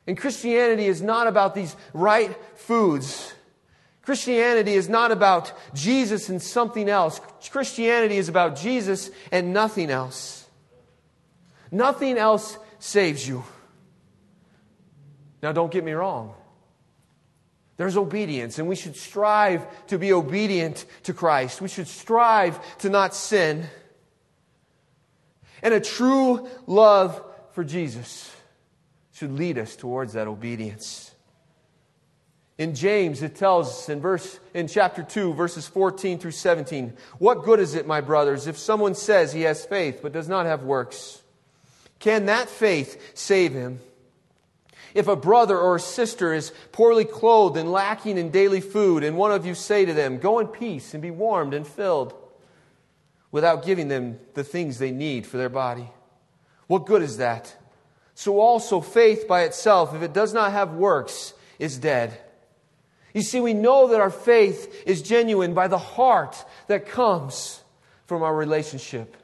And 0.09 0.17
Christianity 0.17 0.87
is 0.87 1.03
not 1.03 1.27
about 1.27 1.55
these 1.55 1.77
right 1.93 2.35
foods. 2.57 3.35
Christianity 4.01 4.73
is 4.73 4.89
not 4.89 5.13
about 5.13 5.53
Jesus 5.75 6.31
and 6.31 6.41
something 6.41 6.89
else. 6.89 7.21
Christianity 7.51 8.17
is 8.17 8.31
about 8.31 8.57
Jesus 8.57 9.11
and 9.31 9.53
nothing 9.53 9.91
else. 9.91 10.47
Nothing 11.71 12.17
else 12.17 12.57
saves 12.79 13.29
you. 13.29 13.45
Now, 15.43 15.53
don't 15.53 15.71
get 15.71 15.85
me 15.85 15.93
wrong. 15.93 16.33
There's 17.77 17.99
obedience, 17.99 18.59
and 18.59 18.67
we 18.67 18.77
should 18.77 18.97
strive 18.97 19.67
to 19.89 19.99
be 19.99 20.15
obedient 20.15 20.87
to 21.03 21.13
Christ. 21.13 21.61
We 21.61 21.69
should 21.69 21.87
strive 21.87 22.79
to 22.79 22.89
not 22.89 23.15
sin. 23.15 23.67
And 25.63 25.75
a 25.75 25.81
true 25.81 26.49
love 26.67 27.23
for 27.53 27.63
Jesus 27.63 28.35
should 29.19 29.33
lead 29.33 29.59
us 29.59 29.75
towards 29.75 30.13
that 30.13 30.29
obedience. 30.29 31.13
In 32.57 32.75
James, 32.75 33.21
it 33.23 33.35
tells 33.35 33.69
us 33.69 33.89
in 33.89 34.01
verse 34.01 34.39
in 34.55 34.69
chapter 34.69 35.03
2, 35.03 35.35
verses 35.35 35.67
14 35.67 36.21
through 36.21 36.31
17, 36.31 36.93
what 37.19 37.43
good 37.43 37.59
is 37.59 37.75
it, 37.75 37.87
my 37.87 38.01
brothers, 38.01 38.47
if 38.47 38.57
someone 38.57 38.95
says 38.95 39.33
he 39.33 39.43
has 39.43 39.65
faith 39.65 40.01
but 40.03 40.13
does 40.13 40.29
not 40.29 40.47
have 40.47 40.63
works? 40.63 41.21
Can 41.99 42.27
that 42.27 42.49
faith 42.49 43.13
save 43.15 43.53
him? 43.53 43.81
If 44.95 45.09
a 45.09 45.17
brother 45.17 45.59
or 45.59 45.77
a 45.77 45.81
sister 45.81 46.33
is 46.33 46.53
poorly 46.71 47.05
clothed 47.05 47.57
and 47.57 47.73
lacking 47.73 48.19
in 48.19 48.31
daily 48.31 48.61
food, 48.61 49.03
and 49.03 49.17
one 49.17 49.33
of 49.33 49.45
you 49.45 49.55
say 49.55 49.85
to 49.85 49.93
them, 49.93 50.19
Go 50.19 50.39
in 50.39 50.47
peace 50.47 50.95
and 50.95 51.03
be 51.03 51.11
warmed 51.11 51.55
and 51.55 51.67
filled, 51.67 52.15
without 53.33 53.65
giving 53.65 53.89
them 53.89 54.19
the 54.35 54.45
things 54.45 54.79
they 54.79 54.93
need 54.93 55.27
for 55.27 55.37
their 55.37 55.49
body, 55.49 55.91
what 56.69 56.87
good 56.87 57.03
is 57.03 57.17
that? 57.17 57.57
So 58.19 58.41
also 58.41 58.81
faith 58.81 59.29
by 59.29 59.43
itself, 59.43 59.95
if 59.95 60.03
it 60.03 60.13
does 60.13 60.35
not 60.35 60.51
have 60.51 60.73
works, 60.73 61.35
is 61.61 61.79
dead. 61.79 62.19
You 63.15 63.23
see, 63.23 63.39
we 63.39 63.55
know 63.55 63.87
that 63.87 64.01
our 64.01 64.11
faith 64.11 64.83
is 64.85 65.03
genuine 65.03 65.55
by 65.55 65.69
the 65.69 65.79
heart 65.79 66.45
that 66.67 66.89
comes 66.89 67.63
from 68.07 68.25
our 68.25 68.35
relationship. 68.35 69.17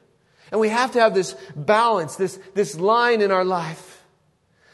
And 0.49 0.61
we 0.61 0.69
have 0.69 0.93
to 0.93 1.01
have 1.01 1.13
this 1.13 1.35
balance, 1.57 2.15
this, 2.15 2.39
this 2.53 2.79
line 2.79 3.19
in 3.19 3.31
our 3.31 3.43
life. 3.43 4.01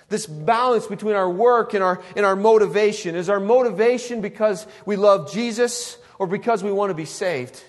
This 0.09 0.27
balance 0.27 0.85
between 0.85 1.15
our 1.15 1.27
work 1.27 1.73
and 1.73 1.83
our, 1.83 1.99
and 2.15 2.23
our 2.23 2.35
motivation. 2.35 3.15
Is 3.15 3.27
our 3.27 3.39
motivation 3.39 4.21
because 4.21 4.67
we 4.85 4.97
love 4.97 5.33
Jesus 5.33 5.97
or 6.19 6.27
because 6.27 6.63
we 6.63 6.71
want 6.71 6.91
to 6.91 6.95
be 6.95 7.05
saved? 7.05 7.59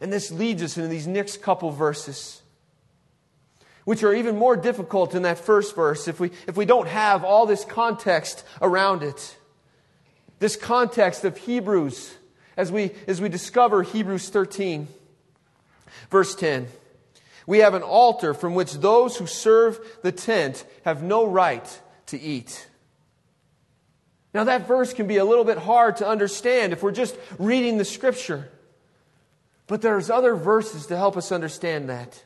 And 0.00 0.12
this 0.12 0.32
leads 0.32 0.60
us 0.64 0.76
into 0.76 0.88
these 0.88 1.06
next 1.06 1.40
couple 1.40 1.70
verses, 1.70 2.42
which 3.86 4.02
are 4.02 4.12
even 4.12 4.36
more 4.36 4.54
difficult 4.54 5.14
in 5.14 5.22
that 5.22 5.38
first 5.38 5.74
verse 5.74 6.06
if 6.06 6.20
we, 6.20 6.30
if 6.46 6.58
we 6.58 6.66
don't 6.66 6.88
have 6.88 7.24
all 7.24 7.46
this 7.46 7.64
context 7.64 8.44
around 8.60 9.02
it 9.02 9.36
this 10.38 10.56
context 10.56 11.24
of 11.24 11.36
Hebrews 11.36 12.14
as 12.56 12.70
we, 12.70 12.92
as 13.06 13.20
we 13.20 13.28
discover 13.28 13.82
Hebrews 13.82 14.28
13. 14.28 14.88
Verse 16.10 16.34
10 16.34 16.68
We 17.46 17.58
have 17.58 17.74
an 17.74 17.82
altar 17.82 18.34
from 18.34 18.54
which 18.54 18.74
those 18.74 19.16
who 19.16 19.26
serve 19.26 19.80
the 20.02 20.12
tent 20.12 20.64
have 20.84 21.02
no 21.02 21.26
right 21.26 21.80
to 22.06 22.20
eat. 22.20 22.68
Now, 24.34 24.44
that 24.44 24.68
verse 24.68 24.92
can 24.92 25.06
be 25.06 25.16
a 25.16 25.24
little 25.24 25.44
bit 25.44 25.56
hard 25.56 25.96
to 25.96 26.06
understand 26.06 26.74
if 26.74 26.82
we're 26.82 26.92
just 26.92 27.16
reading 27.38 27.78
the 27.78 27.86
scripture. 27.86 28.50
But 29.66 29.80
there's 29.80 30.10
other 30.10 30.36
verses 30.36 30.86
to 30.86 30.96
help 30.96 31.16
us 31.16 31.32
understand 31.32 31.88
that. 31.88 32.22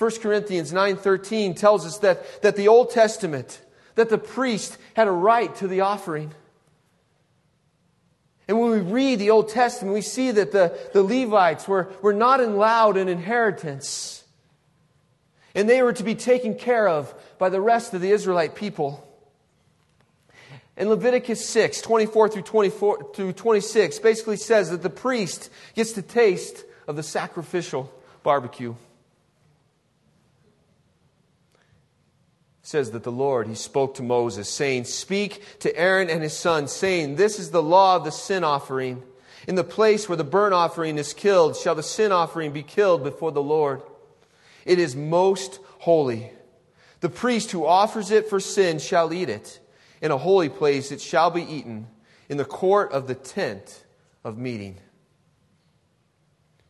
1 0.00 0.10
Corinthians 0.22 0.72
9:13 0.72 1.54
tells 1.54 1.84
us 1.84 1.98
that, 1.98 2.40
that 2.40 2.56
the 2.56 2.68
Old 2.68 2.90
Testament, 2.90 3.60
that 3.96 4.08
the 4.08 4.16
priest 4.16 4.78
had 4.94 5.08
a 5.08 5.12
right 5.12 5.54
to 5.56 5.68
the 5.68 5.82
offering. 5.82 6.32
And 8.48 8.58
when 8.58 8.70
we 8.70 8.80
read 8.80 9.18
the 9.18 9.28
Old 9.28 9.50
Testament, 9.50 9.92
we 9.92 10.00
see 10.00 10.30
that 10.30 10.52
the, 10.52 10.74
the 10.94 11.02
Levites 11.02 11.68
were, 11.68 11.92
were 12.00 12.14
not 12.14 12.40
allowed 12.40 12.96
an 12.96 13.08
inheritance. 13.08 14.24
And 15.54 15.68
they 15.68 15.82
were 15.82 15.92
to 15.92 16.02
be 16.02 16.14
taken 16.14 16.54
care 16.54 16.88
of 16.88 17.12
by 17.38 17.50
the 17.50 17.60
rest 17.60 17.92
of 17.92 18.00
the 18.00 18.10
Israelite 18.10 18.54
people. 18.54 19.06
And 20.78 20.88
Leviticus 20.88 21.46
6, 21.46 21.82
24 21.82 22.30
through, 22.30 22.42
24 22.42 23.12
through 23.12 23.34
26, 23.34 23.98
basically 23.98 24.38
says 24.38 24.70
that 24.70 24.82
the 24.82 24.88
priest 24.88 25.50
gets 25.74 25.92
to 25.92 26.00
taste 26.00 26.64
of 26.88 26.96
the 26.96 27.02
sacrificial 27.02 27.92
barbecue. 28.22 28.74
Says 32.70 32.92
that 32.92 33.02
the 33.02 33.10
Lord, 33.10 33.48
he 33.48 33.56
spoke 33.56 33.96
to 33.96 34.02
Moses, 34.02 34.48
saying, 34.48 34.84
Speak 34.84 35.58
to 35.58 35.76
Aaron 35.76 36.08
and 36.08 36.22
his 36.22 36.36
sons, 36.36 36.70
saying, 36.70 37.16
This 37.16 37.40
is 37.40 37.50
the 37.50 37.62
law 37.62 37.96
of 37.96 38.04
the 38.04 38.12
sin 38.12 38.44
offering. 38.44 39.02
In 39.48 39.56
the 39.56 39.64
place 39.64 40.08
where 40.08 40.16
the 40.16 40.22
burnt 40.22 40.54
offering 40.54 40.96
is 40.96 41.12
killed, 41.12 41.56
shall 41.56 41.74
the 41.74 41.82
sin 41.82 42.12
offering 42.12 42.52
be 42.52 42.62
killed 42.62 43.02
before 43.02 43.32
the 43.32 43.42
Lord. 43.42 43.82
It 44.64 44.78
is 44.78 44.94
most 44.94 45.58
holy. 45.80 46.30
The 47.00 47.08
priest 47.08 47.50
who 47.50 47.66
offers 47.66 48.12
it 48.12 48.28
for 48.28 48.38
sin 48.38 48.78
shall 48.78 49.12
eat 49.12 49.28
it. 49.28 49.58
In 50.00 50.12
a 50.12 50.18
holy 50.18 50.48
place 50.48 50.92
it 50.92 51.00
shall 51.00 51.30
be 51.30 51.42
eaten, 51.42 51.88
in 52.28 52.36
the 52.36 52.44
court 52.44 52.92
of 52.92 53.08
the 53.08 53.16
tent 53.16 53.84
of 54.22 54.38
meeting. 54.38 54.78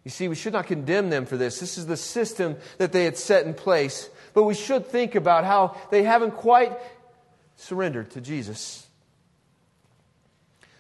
You 0.04 0.11
see, 0.11 0.28
we 0.28 0.35
should 0.35 0.54
not 0.54 0.66
condemn 0.66 1.11
them 1.11 1.26
for 1.26 1.37
this. 1.37 1.61
This 1.61 1.76
is 1.76 1.87
the 1.87 1.97
system 1.97 2.57
that 2.78 2.92
they 2.92 3.04
had 3.04 3.19
set 3.19 3.45
in 3.45 3.52
place. 3.52 4.09
But 4.34 4.44
we 4.44 4.54
should 4.54 4.87
think 4.87 5.14
about 5.14 5.44
how 5.44 5.76
they 5.90 6.02
haven't 6.02 6.32
quite 6.32 6.72
surrendered 7.56 8.10
to 8.12 8.20
Jesus, 8.20 8.87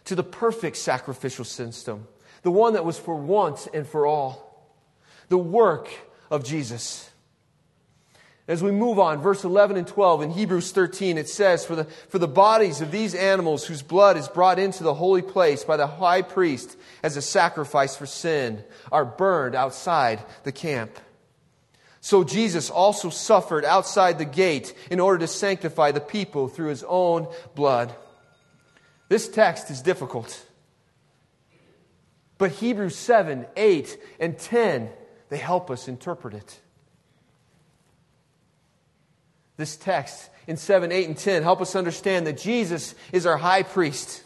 to 0.04 0.14
the 0.14 0.22
perfect 0.22 0.76
sacrificial 0.76 1.44
system, 1.44 2.06
the 2.42 2.50
one 2.50 2.72
that 2.74 2.84
was 2.84 2.98
for 2.98 3.14
once 3.14 3.68
and 3.72 3.86
for 3.86 4.06
all, 4.06 4.66
the 5.28 5.38
work 5.38 5.88
of 6.30 6.44
Jesus. 6.44 7.10
As 8.50 8.64
we 8.64 8.72
move 8.72 8.98
on, 8.98 9.20
verse 9.20 9.44
11 9.44 9.76
and 9.76 9.86
12 9.86 10.22
in 10.22 10.30
Hebrews 10.30 10.72
13, 10.72 11.18
it 11.18 11.28
says, 11.28 11.64
for 11.64 11.76
the, 11.76 11.84
for 11.84 12.18
the 12.18 12.26
bodies 12.26 12.80
of 12.80 12.90
these 12.90 13.14
animals 13.14 13.64
whose 13.64 13.82
blood 13.82 14.16
is 14.16 14.26
brought 14.26 14.58
into 14.58 14.82
the 14.82 14.94
holy 14.94 15.22
place 15.22 15.62
by 15.62 15.76
the 15.76 15.86
high 15.86 16.22
priest 16.22 16.76
as 17.04 17.16
a 17.16 17.22
sacrifice 17.22 17.94
for 17.94 18.06
sin 18.06 18.64
are 18.90 19.04
burned 19.04 19.54
outside 19.54 20.18
the 20.42 20.50
camp. 20.50 20.98
So 22.00 22.24
Jesus 22.24 22.70
also 22.70 23.10
suffered 23.10 23.64
outside 23.64 24.18
the 24.18 24.24
gate 24.24 24.74
in 24.90 25.00
order 25.00 25.18
to 25.18 25.26
sanctify 25.26 25.92
the 25.92 26.00
people 26.00 26.48
through 26.48 26.68
his 26.68 26.84
own 26.86 27.28
blood. 27.54 27.94
This 29.08 29.28
text 29.28 29.70
is 29.70 29.82
difficult. 29.82 30.46
But 32.38 32.52
Hebrews 32.52 32.96
7, 32.96 33.46
8, 33.54 33.98
and 34.18 34.38
10, 34.38 34.88
they 35.28 35.36
help 35.36 35.70
us 35.70 35.88
interpret 35.88 36.34
it 36.34 36.60
this 39.60 39.76
text 39.76 40.28
in 40.48 40.56
7, 40.56 40.90
8, 40.90 41.06
and 41.06 41.16
10 41.16 41.44
help 41.44 41.60
us 41.60 41.76
understand 41.76 42.26
that 42.26 42.38
Jesus 42.38 42.96
is 43.12 43.26
our 43.26 43.36
high 43.36 43.62
priest. 43.62 44.24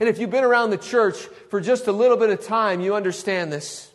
And 0.00 0.08
if 0.08 0.18
you've 0.18 0.30
been 0.30 0.44
around 0.44 0.70
the 0.70 0.78
church 0.78 1.16
for 1.50 1.60
just 1.60 1.86
a 1.86 1.92
little 1.92 2.16
bit 2.16 2.30
of 2.30 2.46
time, 2.46 2.80
you 2.80 2.94
understand 2.94 3.52
this. 3.52 3.91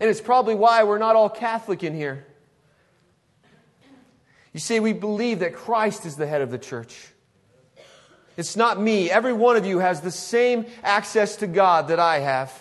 And 0.00 0.08
it's 0.08 0.20
probably 0.20 0.54
why 0.54 0.84
we're 0.84 0.98
not 0.98 1.16
all 1.16 1.28
Catholic 1.28 1.82
in 1.82 1.94
here. 1.94 2.26
You 4.52 4.60
see, 4.60 4.80
we 4.80 4.92
believe 4.92 5.40
that 5.40 5.54
Christ 5.54 6.06
is 6.06 6.16
the 6.16 6.26
head 6.26 6.40
of 6.40 6.50
the 6.50 6.58
church. 6.58 6.96
It's 8.36 8.56
not 8.56 8.80
me. 8.80 9.10
Every 9.10 9.32
one 9.32 9.56
of 9.56 9.66
you 9.66 9.80
has 9.80 10.00
the 10.00 10.10
same 10.10 10.66
access 10.82 11.36
to 11.36 11.46
God 11.46 11.88
that 11.88 11.98
I 11.98 12.20
have. 12.20 12.52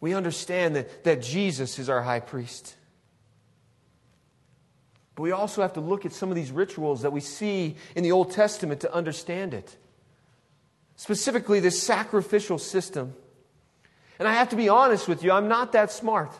We 0.00 0.14
understand 0.14 0.76
that, 0.76 1.04
that 1.04 1.22
Jesus 1.22 1.78
is 1.78 1.88
our 1.88 2.02
high 2.02 2.20
priest. 2.20 2.76
But 5.16 5.22
we 5.22 5.32
also 5.32 5.62
have 5.62 5.72
to 5.72 5.80
look 5.80 6.06
at 6.06 6.12
some 6.12 6.30
of 6.30 6.36
these 6.36 6.52
rituals 6.52 7.02
that 7.02 7.10
we 7.10 7.20
see 7.20 7.74
in 7.96 8.04
the 8.04 8.12
Old 8.12 8.30
Testament 8.30 8.80
to 8.82 8.94
understand 8.94 9.54
it. 9.54 9.76
Specifically, 10.94 11.58
this 11.58 11.82
sacrificial 11.82 12.58
system. 12.58 13.14
And 14.18 14.26
I 14.26 14.32
have 14.32 14.48
to 14.50 14.56
be 14.56 14.68
honest 14.68 15.08
with 15.08 15.22
you, 15.22 15.30
I'm 15.30 15.48
not 15.48 15.72
that 15.72 15.92
smart. 15.92 16.32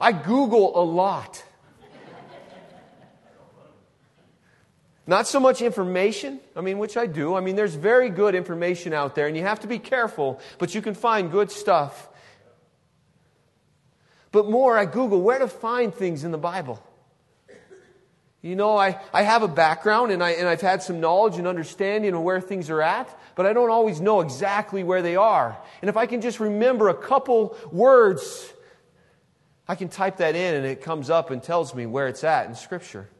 I 0.00 0.12
Google 0.12 0.80
a 0.80 0.84
lot. 0.84 1.42
Not 5.06 5.26
so 5.26 5.40
much 5.40 5.60
information, 5.60 6.40
I 6.54 6.60
mean, 6.60 6.78
which 6.78 6.96
I 6.96 7.06
do. 7.06 7.34
I 7.34 7.40
mean, 7.40 7.56
there's 7.56 7.74
very 7.74 8.10
good 8.10 8.34
information 8.34 8.92
out 8.92 9.14
there, 9.14 9.26
and 9.26 9.36
you 9.36 9.42
have 9.42 9.60
to 9.60 9.66
be 9.66 9.78
careful, 9.78 10.40
but 10.58 10.74
you 10.74 10.80
can 10.80 10.94
find 10.94 11.32
good 11.32 11.50
stuff. 11.50 12.08
But 14.30 14.48
more, 14.48 14.78
I 14.78 14.84
Google 14.84 15.20
where 15.20 15.40
to 15.40 15.48
find 15.48 15.92
things 15.92 16.22
in 16.22 16.30
the 16.30 16.38
Bible. 16.38 16.80
You 18.42 18.56
know, 18.56 18.76
I, 18.76 18.98
I 19.12 19.22
have 19.22 19.42
a 19.42 19.48
background 19.48 20.12
and, 20.12 20.22
I, 20.22 20.30
and 20.30 20.48
I've 20.48 20.62
had 20.62 20.82
some 20.82 20.98
knowledge 20.98 21.36
and 21.36 21.46
understanding 21.46 22.14
of 22.14 22.22
where 22.22 22.40
things 22.40 22.70
are 22.70 22.80
at, 22.80 23.14
but 23.34 23.44
I 23.44 23.52
don't 23.52 23.70
always 23.70 24.00
know 24.00 24.22
exactly 24.22 24.82
where 24.82 25.02
they 25.02 25.16
are. 25.16 25.58
And 25.82 25.90
if 25.90 25.96
I 25.96 26.06
can 26.06 26.22
just 26.22 26.40
remember 26.40 26.88
a 26.88 26.94
couple 26.94 27.56
words, 27.70 28.50
I 29.68 29.74
can 29.74 29.88
type 29.88 30.16
that 30.18 30.34
in 30.36 30.54
and 30.54 30.64
it 30.64 30.80
comes 30.80 31.10
up 31.10 31.30
and 31.30 31.42
tells 31.42 31.74
me 31.74 31.84
where 31.84 32.08
it's 32.08 32.24
at 32.24 32.46
in 32.46 32.54
Scripture. 32.54 33.10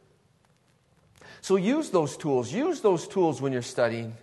So 1.41 1.55
use 1.55 1.91
those 1.91 2.17
tools. 2.17 2.51
Use 2.51 2.81
those 2.81 3.07
tools 3.07 3.41
when 3.41 3.53
you're 3.53 3.61
studying. 3.61 4.15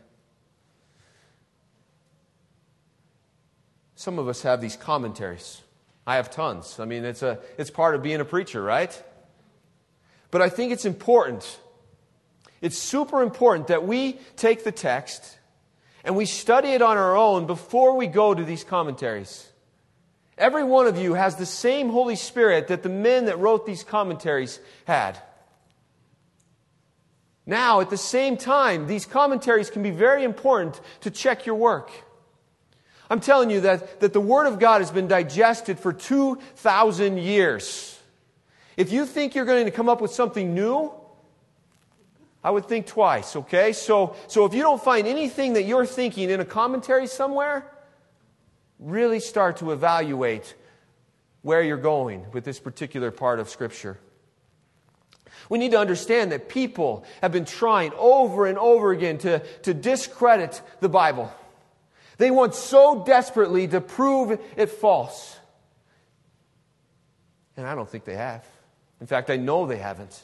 Some 3.94 4.18
of 4.18 4.26
us 4.26 4.42
have 4.42 4.60
these 4.60 4.76
commentaries. 4.76 5.62
I 6.06 6.16
have 6.16 6.30
tons. 6.30 6.80
I 6.80 6.86
mean, 6.86 7.04
it's, 7.04 7.22
a, 7.22 7.38
it's 7.56 7.70
part 7.70 7.94
of 7.94 8.02
being 8.02 8.20
a 8.20 8.24
preacher, 8.24 8.62
right? 8.62 9.00
But 10.30 10.42
I 10.42 10.48
think 10.48 10.72
it's 10.72 10.84
important. 10.84 11.58
It's 12.60 12.78
super 12.78 13.22
important 13.22 13.68
that 13.68 13.86
we 13.86 14.18
take 14.36 14.64
the 14.64 14.72
text 14.72 15.38
and 16.04 16.16
we 16.16 16.26
study 16.26 16.70
it 16.70 16.82
on 16.82 16.96
our 16.96 17.16
own 17.16 17.46
before 17.46 17.96
we 17.96 18.06
go 18.06 18.34
to 18.34 18.44
these 18.44 18.64
commentaries. 18.64 19.46
Every 20.36 20.64
one 20.64 20.86
of 20.86 20.96
you 20.96 21.14
has 21.14 21.36
the 21.36 21.46
same 21.46 21.90
Holy 21.90 22.16
Spirit 22.16 22.68
that 22.68 22.82
the 22.82 22.88
men 22.88 23.26
that 23.26 23.38
wrote 23.38 23.66
these 23.66 23.82
commentaries 23.82 24.60
had. 24.86 25.20
Now, 27.44 27.80
at 27.80 27.90
the 27.90 27.96
same 27.96 28.36
time, 28.36 28.86
these 28.86 29.06
commentaries 29.06 29.70
can 29.70 29.82
be 29.82 29.90
very 29.90 30.22
important 30.22 30.80
to 31.00 31.10
check 31.10 31.46
your 31.46 31.56
work. 31.56 31.90
I'm 33.10 33.20
telling 33.20 33.50
you 33.50 33.62
that, 33.62 34.00
that 34.00 34.12
the 34.12 34.20
Word 34.20 34.46
of 34.46 34.58
God 34.58 34.80
has 34.80 34.90
been 34.90 35.08
digested 35.08 35.78
for 35.78 35.92
2,000 35.92 37.18
years. 37.18 37.97
If 38.78 38.92
you 38.92 39.06
think 39.06 39.34
you're 39.34 39.44
going 39.44 39.64
to 39.64 39.72
come 39.72 39.88
up 39.88 40.00
with 40.00 40.12
something 40.12 40.54
new, 40.54 40.92
I 42.44 42.52
would 42.52 42.66
think 42.66 42.86
twice, 42.86 43.34
okay? 43.34 43.72
So, 43.72 44.14
so 44.28 44.44
if 44.44 44.54
you 44.54 44.62
don't 44.62 44.80
find 44.80 45.08
anything 45.08 45.54
that 45.54 45.64
you're 45.64 45.84
thinking 45.84 46.30
in 46.30 46.38
a 46.38 46.44
commentary 46.44 47.08
somewhere, 47.08 47.68
really 48.78 49.18
start 49.18 49.56
to 49.56 49.72
evaluate 49.72 50.54
where 51.42 51.60
you're 51.60 51.76
going 51.76 52.24
with 52.30 52.44
this 52.44 52.60
particular 52.60 53.10
part 53.10 53.40
of 53.40 53.48
Scripture. 53.48 53.98
We 55.50 55.58
need 55.58 55.72
to 55.72 55.80
understand 55.80 56.30
that 56.30 56.48
people 56.48 57.04
have 57.20 57.32
been 57.32 57.46
trying 57.46 57.92
over 57.98 58.46
and 58.46 58.58
over 58.58 58.92
again 58.92 59.18
to, 59.18 59.40
to 59.62 59.74
discredit 59.74 60.62
the 60.78 60.88
Bible. 60.88 61.32
They 62.16 62.30
want 62.30 62.54
so 62.54 63.02
desperately 63.04 63.66
to 63.66 63.80
prove 63.80 64.38
it 64.56 64.70
false. 64.70 65.36
And 67.56 67.66
I 67.66 67.74
don't 67.74 67.88
think 67.90 68.04
they 68.04 68.14
have. 68.14 68.46
In 69.00 69.06
fact, 69.06 69.30
I 69.30 69.36
know 69.36 69.66
they 69.66 69.76
haven't. 69.76 70.22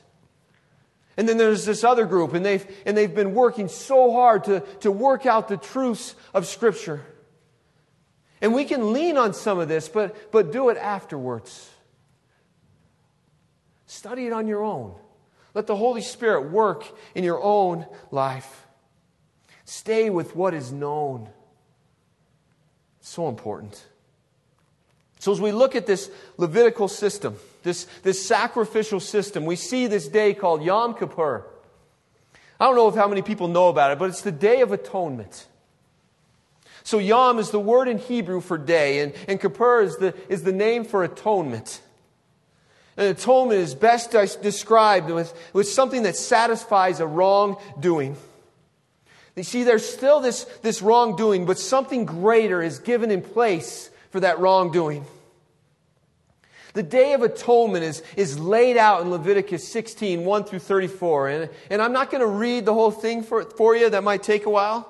And 1.17 1.29
then 1.29 1.39
there's 1.39 1.65
this 1.65 1.85
other 1.85 2.07
group, 2.07 2.35
and 2.35 2.45
they've, 2.45 2.67
and 2.85 2.97
they've 2.97 3.15
been 3.15 3.35
working 3.35 3.69
so 3.69 4.13
hard 4.13 4.45
to, 4.45 4.61
to 4.81 4.91
work 4.91 5.27
out 5.27 5.49
the 5.49 5.57
truths 5.57 6.15
of 6.33 6.47
Scripture. 6.47 7.05
And 8.41 8.53
we 8.53 8.65
can 8.65 8.93
lean 8.93 9.17
on 9.17 9.33
some 9.33 9.59
of 9.59 9.69
this, 9.69 9.89
but, 9.89 10.33
but 10.33 10.53
do 10.53 10.71
it 10.71 10.77
afterwards. 10.77 11.71
Study 13.87 14.27
it 14.27 14.33
on 14.33 14.49
your 14.49 14.65
own. 14.65 14.95
Let 15.55 15.69
the 15.69 15.77
Holy 15.77 16.03
Spirit 16.03 16.51
work 16.51 16.85
in 17.15 17.23
your 17.23 17.41
own 17.41 17.87
life. 18.11 18.67
Stay 19.65 20.11
with 20.11 20.35
what 20.35 20.53
is 20.53 20.73
known. 20.73 21.31
It's 22.99 23.09
so 23.09 23.29
important. 23.29 23.87
So, 25.25 25.33
as 25.33 25.41
we 25.41 25.53
look 25.53 25.75
at 25.75 25.87
this 25.87 26.11
Levitical 26.37 26.87
system, 26.87 27.39
this, 27.63 27.87
this 28.03 28.27
sacrificial 28.27 29.01
system, 29.01 29.47
we 29.47 29.57
see 29.57 29.87
this 29.87 30.07
day 30.07 30.35
called 30.35 30.63
Yom 30.63 30.93
Kippur. 30.93 31.47
I 32.61 32.67
don't 32.67 32.77
know 32.77 32.89
if 32.89 32.95
how 32.95 33.09
many 33.09 33.23
people 33.23 33.49
know 33.49 33.71
about 33.71 33.91
it, 33.91 33.99
but 33.99 34.11
it's 34.11 34.21
the 34.21 34.31
Day 34.31 34.61
of 34.61 34.71
Atonement. 34.71 35.47
So, 36.83 36.99
Yom 36.99 37.39
is 37.39 37.51
the 37.53 37.59
word 37.59 37.89
in 37.89 37.97
Hebrew 37.97 38.43
for 38.43 38.59
day, 38.59 39.01
and, 39.01 39.15
and 39.27 39.41
Kippur 39.41 39.81
is 39.81 39.97
the, 39.97 40.15
is 40.29 40.43
the 40.43 40.53
name 40.53 40.85
for 40.85 41.03
atonement. 41.03 41.81
And 42.99 43.09
atonement 43.09 43.61
is 43.61 43.75
best 43.75 44.11
described 44.43 45.09
with, 45.09 45.33
with 45.55 45.67
something 45.67 46.03
that 46.03 46.17
satisfies 46.17 47.01
a 47.01 47.07
wrongdoing. 47.07 48.19
You 49.37 49.43
see, 49.43 49.63
there's 49.63 49.89
still 49.89 50.21
this, 50.21 50.45
this 50.61 50.83
wrongdoing, 50.83 51.47
but 51.47 51.59
something 51.59 52.05
greater 52.05 52.61
is 52.61 52.79
given 52.79 53.11
in 53.11 53.23
place 53.23 53.89
for 54.15 54.21
that 54.21 54.39
wrongdoing. 54.39 55.05
The 56.75 56.85
Day 56.85 57.15
of 57.15 57.23
Atonement 57.23 57.83
is, 57.83 58.01
is 58.17 58.39
laid 58.39 58.77
out 58.77 59.03
in 59.03 59.11
Leviticus 59.11 59.67
16, 59.67 60.25
1 60.25 60.45
through 60.45 60.61
34. 60.61 61.29
And, 61.31 61.51
and 61.69 61.83
I'm 61.83 61.93
not 61.93 62.13
going 62.13 62.21
to 62.21 62.29
read 62.29 62.65
the 62.65 62.73
whole 62.73 62.93
thing 62.93 63.25
for, 63.25 63.43
for 63.43 63.75
you, 63.75 63.91
that 63.91 64.05
might 64.05 64.23
take 64.23 64.47
a 64.47 64.51
while. 64.51 64.89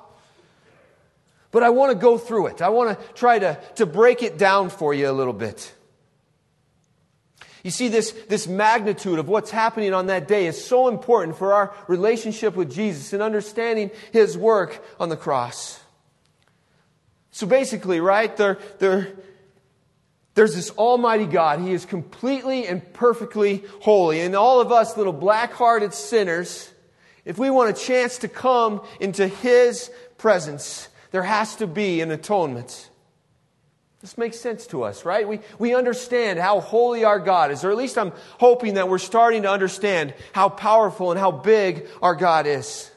But 1.52 1.62
I 1.62 1.70
want 1.70 1.92
to 1.92 1.94
go 1.98 2.18
through 2.18 2.48
it. 2.48 2.60
I 2.60 2.68
want 2.68 3.00
to 3.00 3.14
try 3.14 3.38
to, 3.38 3.58
to 3.76 3.86
break 3.86 4.22
it 4.22 4.36
down 4.36 4.68
for 4.68 4.92
you 4.92 5.08
a 5.08 5.12
little 5.12 5.32
bit. 5.32 5.72
You 7.62 7.70
see, 7.70 7.88
this, 7.88 8.12
this 8.28 8.46
magnitude 8.46 9.18
of 9.18 9.26
what's 9.26 9.50
happening 9.50 9.94
on 9.94 10.08
that 10.08 10.28
day 10.28 10.48
is 10.48 10.62
so 10.62 10.88
important 10.88 11.38
for 11.38 11.54
our 11.54 11.74
relationship 11.88 12.56
with 12.56 12.70
Jesus 12.70 13.14
and 13.14 13.22
understanding 13.22 13.90
his 14.12 14.36
work 14.36 14.84
on 15.00 15.08
the 15.08 15.16
cross. 15.16 15.80
So 17.34 17.48
basically, 17.48 17.98
right, 17.98 18.34
there, 18.36 18.58
there, 18.78 19.08
there's 20.34 20.54
this 20.54 20.70
Almighty 20.70 21.26
God. 21.26 21.58
He 21.58 21.72
is 21.72 21.84
completely 21.84 22.68
and 22.68 22.80
perfectly 22.94 23.64
holy. 23.80 24.20
And 24.20 24.36
all 24.36 24.60
of 24.60 24.70
us 24.70 24.96
little 24.96 25.12
black 25.12 25.52
hearted 25.52 25.94
sinners, 25.94 26.70
if 27.24 27.36
we 27.36 27.50
want 27.50 27.76
a 27.76 27.80
chance 27.80 28.18
to 28.18 28.28
come 28.28 28.82
into 29.00 29.26
His 29.26 29.90
presence, 30.16 30.88
there 31.10 31.24
has 31.24 31.56
to 31.56 31.66
be 31.66 32.00
an 32.02 32.12
atonement. 32.12 32.88
This 34.00 34.16
makes 34.16 34.38
sense 34.38 34.68
to 34.68 34.84
us, 34.84 35.04
right? 35.04 35.26
We, 35.26 35.40
we 35.58 35.74
understand 35.74 36.38
how 36.38 36.60
holy 36.60 37.02
our 37.02 37.18
God 37.18 37.50
is, 37.50 37.64
or 37.64 37.72
at 37.72 37.76
least 37.76 37.98
I'm 37.98 38.12
hoping 38.38 38.74
that 38.74 38.88
we're 38.88 38.98
starting 38.98 39.42
to 39.42 39.50
understand 39.50 40.14
how 40.34 40.50
powerful 40.50 41.10
and 41.10 41.18
how 41.18 41.32
big 41.32 41.88
our 42.00 42.14
God 42.14 42.46
is. 42.46 42.92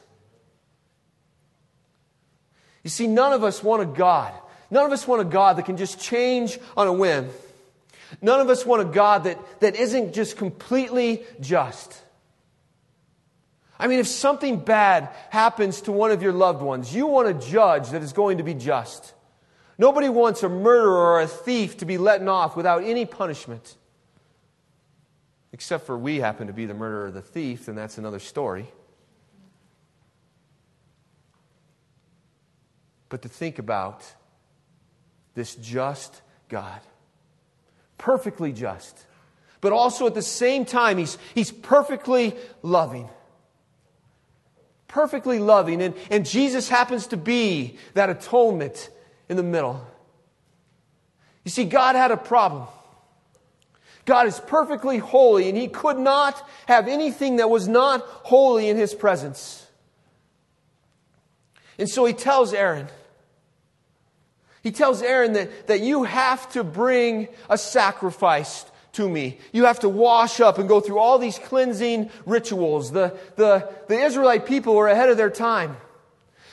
You 2.82 2.90
see, 2.90 3.06
none 3.06 3.32
of 3.32 3.44
us 3.44 3.62
want 3.62 3.82
a 3.82 3.86
God. 3.86 4.32
None 4.70 4.84
of 4.84 4.92
us 4.92 5.06
want 5.06 5.22
a 5.22 5.24
God 5.24 5.56
that 5.56 5.66
can 5.66 5.76
just 5.76 6.00
change 6.00 6.58
on 6.76 6.86
a 6.86 6.92
whim. 6.92 7.28
None 8.22 8.40
of 8.40 8.48
us 8.48 8.64
want 8.64 8.82
a 8.82 8.84
God 8.84 9.24
that, 9.24 9.60
that 9.60 9.76
isn't 9.76 10.14
just 10.14 10.36
completely 10.36 11.24
just. 11.40 12.02
I 13.78 13.86
mean, 13.86 14.00
if 14.00 14.08
something 14.08 14.58
bad 14.58 15.08
happens 15.30 15.82
to 15.82 15.92
one 15.92 16.10
of 16.10 16.22
your 16.22 16.32
loved 16.32 16.62
ones, 16.62 16.94
you 16.94 17.06
want 17.06 17.28
a 17.28 17.34
judge 17.34 17.90
that 17.90 18.02
is 18.02 18.12
going 18.12 18.38
to 18.38 18.42
be 18.44 18.54
just. 18.54 19.14
Nobody 19.78 20.08
wants 20.08 20.42
a 20.42 20.48
murderer 20.48 20.96
or 20.96 21.20
a 21.20 21.28
thief 21.28 21.76
to 21.78 21.84
be 21.84 21.98
let 21.98 22.26
off 22.26 22.56
without 22.56 22.82
any 22.82 23.06
punishment. 23.06 23.76
Except 25.52 25.86
for 25.86 25.96
we 25.96 26.16
happen 26.18 26.48
to 26.48 26.52
be 26.52 26.66
the 26.66 26.74
murderer 26.74 27.06
or 27.06 27.10
the 27.12 27.22
thief, 27.22 27.68
and 27.68 27.78
that's 27.78 27.98
another 27.98 28.18
story. 28.18 28.66
But 33.08 33.22
to 33.22 33.28
think 33.28 33.58
about 33.58 34.04
this 35.34 35.54
just 35.54 36.22
God. 36.48 36.80
Perfectly 37.96 38.52
just. 38.52 39.06
But 39.60 39.72
also 39.72 40.06
at 40.06 40.14
the 40.14 40.22
same 40.22 40.64
time, 40.64 40.98
he's, 40.98 41.18
he's 41.34 41.50
perfectly 41.50 42.34
loving. 42.62 43.08
Perfectly 44.86 45.38
loving. 45.38 45.82
And, 45.82 45.94
and 46.10 46.24
Jesus 46.24 46.68
happens 46.68 47.08
to 47.08 47.16
be 47.16 47.76
that 47.94 48.08
atonement 48.08 48.90
in 49.28 49.36
the 49.36 49.42
middle. 49.42 49.84
You 51.44 51.50
see, 51.50 51.64
God 51.64 51.96
had 51.96 52.10
a 52.10 52.16
problem. 52.16 52.68
God 54.04 54.26
is 54.26 54.40
perfectly 54.40 54.98
holy, 54.98 55.48
and 55.48 55.58
he 55.58 55.68
could 55.68 55.98
not 55.98 56.48
have 56.66 56.88
anything 56.88 57.36
that 57.36 57.50
was 57.50 57.68
not 57.68 58.00
holy 58.00 58.68
in 58.68 58.76
his 58.76 58.94
presence. 58.94 59.66
And 61.78 61.88
so 61.88 62.04
he 62.06 62.14
tells 62.14 62.54
Aaron, 62.54 62.88
he 64.62 64.72
tells 64.72 65.02
Aaron 65.02 65.34
that, 65.34 65.68
that 65.68 65.80
you 65.80 66.04
have 66.04 66.50
to 66.52 66.64
bring 66.64 67.28
a 67.48 67.56
sacrifice 67.56 68.64
to 68.92 69.08
me. 69.08 69.38
You 69.52 69.64
have 69.66 69.80
to 69.80 69.88
wash 69.88 70.40
up 70.40 70.58
and 70.58 70.68
go 70.68 70.80
through 70.80 70.98
all 70.98 71.18
these 71.18 71.38
cleansing 71.38 72.10
rituals. 72.26 72.90
The, 72.90 73.16
the, 73.36 73.72
the 73.86 73.98
Israelite 73.98 74.46
people 74.46 74.74
were 74.74 74.88
ahead 74.88 75.08
of 75.08 75.16
their 75.16 75.30
time. 75.30 75.76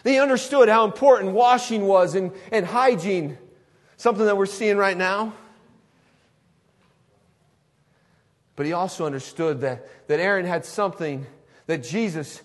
They 0.04 0.20
understood 0.20 0.70
how 0.70 0.86
important 0.86 1.32
washing 1.32 1.88
was 1.88 2.14
and, 2.14 2.32
and 2.52 2.66
hygiene, 2.66 3.40
something 3.98 4.26
that 4.26 4.38
we're 4.38 4.46
seeing 4.46 4.78
right 4.78 4.96
now. 4.96 5.34
But 8.56 8.68
he 8.68 8.74
also 8.74 9.06
understood 9.06 9.62
that, 9.62 10.08
that 10.08 10.20
Aaron 10.20 10.46
had 10.46 10.64
something 10.64 11.26
that 11.66 11.84
Jesus 11.84 12.42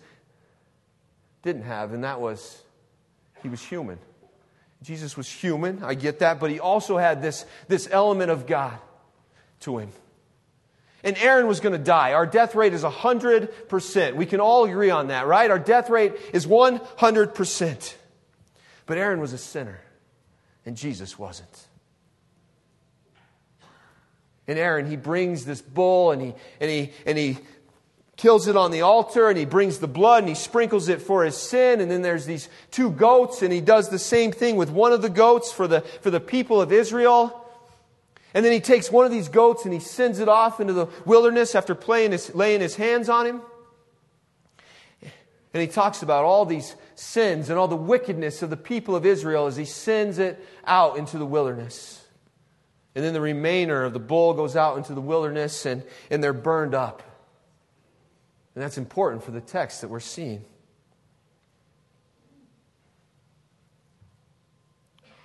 didn't 1.43 1.63
have, 1.63 1.93
and 1.93 2.05
that 2.05 2.21
was 2.21 2.63
he 3.43 3.49
was 3.49 3.63
human. 3.63 3.99
Jesus 4.83 5.17
was 5.17 5.29
human, 5.29 5.83
I 5.83 5.95
get 5.95 6.21
that, 6.21 6.41
but 6.41 6.51
he 6.51 6.59
also 6.59 6.97
had 6.97 7.21
this, 7.21 7.45
this 7.69 7.89
element 7.91 8.31
of 8.31 8.47
God 8.47 8.79
to 9.61 9.79
him. 9.79 9.91
And 11.03 11.17
Aaron 11.19 11.47
was 11.47 11.61
going 11.61 11.73
to 11.73 11.79
die. 11.79 12.13
Our 12.13 12.27
death 12.27 12.55
rate 12.55 12.73
is 12.73 12.83
100%. 12.83 14.15
We 14.15 14.27
can 14.27 14.41
all 14.41 14.65
agree 14.65 14.91
on 14.91 15.09
that, 15.09 15.27
right? 15.27 15.51
Our 15.51 15.59
death 15.59 15.91
rate 15.91 16.15
is 16.33 16.47
100%. 16.47 17.95
But 18.87 18.99
Aaron 18.99 19.21
was 19.21 19.33
a 19.33 19.39
sinner, 19.39 19.81
and 20.67 20.77
Jesus 20.77 21.19
wasn't. 21.19 21.67
And 24.51 24.59
Aaron, 24.59 24.87
he 24.87 24.97
brings 24.97 25.45
this 25.45 25.63
bull 25.63 26.11
and 26.11 26.21
he, 26.21 26.35
and 26.61 26.69
he, 26.69 26.93
and 27.07 27.17
he 27.17 27.39
kills 28.21 28.47
it 28.49 28.57
on 28.57 28.71
the 28.71 28.83
altar 28.83 29.31
and 29.31 29.39
he 29.39 29.47
brings 29.47 29.79
the 29.79 29.89
blood 29.89 30.23
and 30.23 30.29
he 30.29 30.35
sprinkles 30.35 30.91
it 30.91 31.01
for 31.01 31.25
his 31.25 31.35
sin. 31.35 31.81
And 31.81 31.91
then 31.91 32.03
there's 32.03 32.27
these 32.27 32.51
two 32.71 32.91
goats 32.91 33.41
and 33.41 33.51
he 33.51 33.63
does 33.63 33.89
the 33.89 33.99
same 33.99 34.31
thing 34.31 34.57
with 34.57 34.69
one 34.69 34.93
of 34.93 35.01
the 35.01 35.09
goats 35.09 35.51
for 35.51 35.67
the, 35.67 35.81
for 36.03 36.11
the 36.11 36.21
people 36.21 36.61
of 36.61 36.71
Israel. 36.71 37.51
And 38.35 38.45
then 38.45 38.53
he 38.53 38.61
takes 38.61 38.91
one 38.91 39.07
of 39.07 39.11
these 39.11 39.29
goats 39.29 39.65
and 39.65 39.73
he 39.73 39.81
sends 39.81 40.19
it 40.19 40.29
off 40.29 40.61
into 40.61 40.75
the 40.75 40.87
wilderness 41.07 41.55
after 41.55 41.75
his, 41.75 42.35
laying 42.35 42.61
his 42.61 42.77
hands 42.77 43.09
on 43.09 43.25
him. 43.27 43.41
And 45.03 45.63
he 45.63 45.67
talks 45.67 46.03
about 46.03 46.25
all 46.25 46.45
these 46.45 46.77
sins 46.97 47.49
and 47.49 47.59
all 47.59 47.69
the 47.69 47.75
wickedness 47.75 48.43
of 48.43 48.51
the 48.51 48.57
people 48.57 48.95
of 48.95 49.07
Israel 49.07 49.47
as 49.47 49.57
he 49.57 49.65
sends 49.65 50.19
it 50.19 50.47
out 50.67 50.99
into 50.99 51.17
the 51.17 51.27
wilderness. 51.27 52.05
And 52.95 53.03
then 53.03 53.15
the 53.15 53.21
remainder 53.21 53.83
of 53.83 53.95
the 53.95 53.99
bull 53.99 54.35
goes 54.35 54.57
out 54.57 54.77
into 54.77 54.93
the 54.93 55.01
wilderness 55.01 55.65
and, 55.65 55.85
and 56.11 56.23
they're 56.23 56.35
burned 56.35 56.75
up. 56.75 57.03
And 58.55 58.65
that's 58.65 58.79
important 58.79 59.23
for 59.23 59.31
the 59.31 59.41
text 59.41 59.81
that 59.81 59.89
we're 59.89 60.01
seeing. 60.01 60.45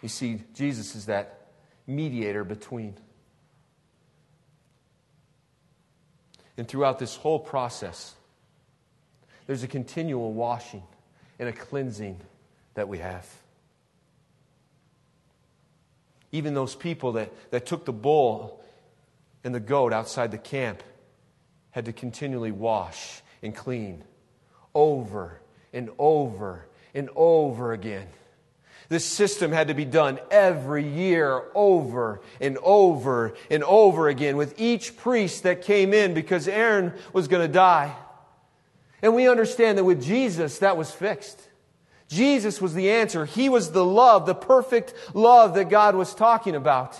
You 0.01 0.09
see, 0.09 0.41
Jesus 0.53 0.95
is 0.95 1.07
that 1.07 1.47
mediator 1.87 2.43
between. 2.43 2.95
And 6.57 6.67
throughout 6.67 6.99
this 6.99 7.15
whole 7.15 7.39
process, 7.39 8.13
there's 9.47 9.63
a 9.63 9.67
continual 9.67 10.33
washing 10.33 10.83
and 11.39 11.49
a 11.49 11.53
cleansing 11.53 12.21
that 12.75 12.87
we 12.87 12.99
have. 12.99 13.27
Even 16.31 16.53
those 16.53 16.75
people 16.75 17.13
that, 17.13 17.31
that 17.51 17.65
took 17.65 17.85
the 17.85 17.93
bull 17.93 18.63
and 19.43 19.55
the 19.55 19.59
goat 19.59 19.93
outside 19.93 20.31
the 20.31 20.37
camp 20.37 20.83
had 21.75 21.83
to 21.83 21.91
continually 21.91 22.53
wash 22.53 23.21
and 23.43 23.53
clean 23.53 24.01
over 24.73 25.41
and 25.73 25.89
over 25.99 26.65
and 26.93 27.09
over 27.17 27.73
again. 27.73 28.07
This 28.87 29.03
system 29.03 29.51
had 29.51 29.67
to 29.67 29.73
be 29.73 29.83
done 29.83 30.21
every 30.31 30.87
year 30.87 31.43
over 31.53 32.21
and 32.39 32.57
over 32.63 33.33
and 33.51 33.61
over 33.65 34.07
again 34.07 34.37
with 34.37 34.57
each 34.57 34.95
priest 34.95 35.43
that 35.43 35.63
came 35.63 35.93
in 35.93 36.13
because 36.13 36.47
Aaron 36.47 36.93
was 37.11 37.27
going 37.27 37.45
to 37.45 37.53
die. 37.53 37.93
And 39.01 39.13
we 39.13 39.27
understand 39.27 39.77
that 39.77 39.83
with 39.83 40.01
Jesus, 40.01 40.59
that 40.59 40.77
was 40.77 40.91
fixed. 40.91 41.41
Jesus 42.07 42.61
was 42.61 42.73
the 42.73 42.89
answer. 42.89 43.25
He 43.25 43.49
was 43.49 43.73
the 43.73 43.83
love, 43.83 44.25
the 44.25 44.33
perfect 44.33 44.93
love 45.13 45.55
that 45.55 45.67
God 45.67 45.95
was 45.95 46.15
talking 46.15 46.55
about. 46.55 46.97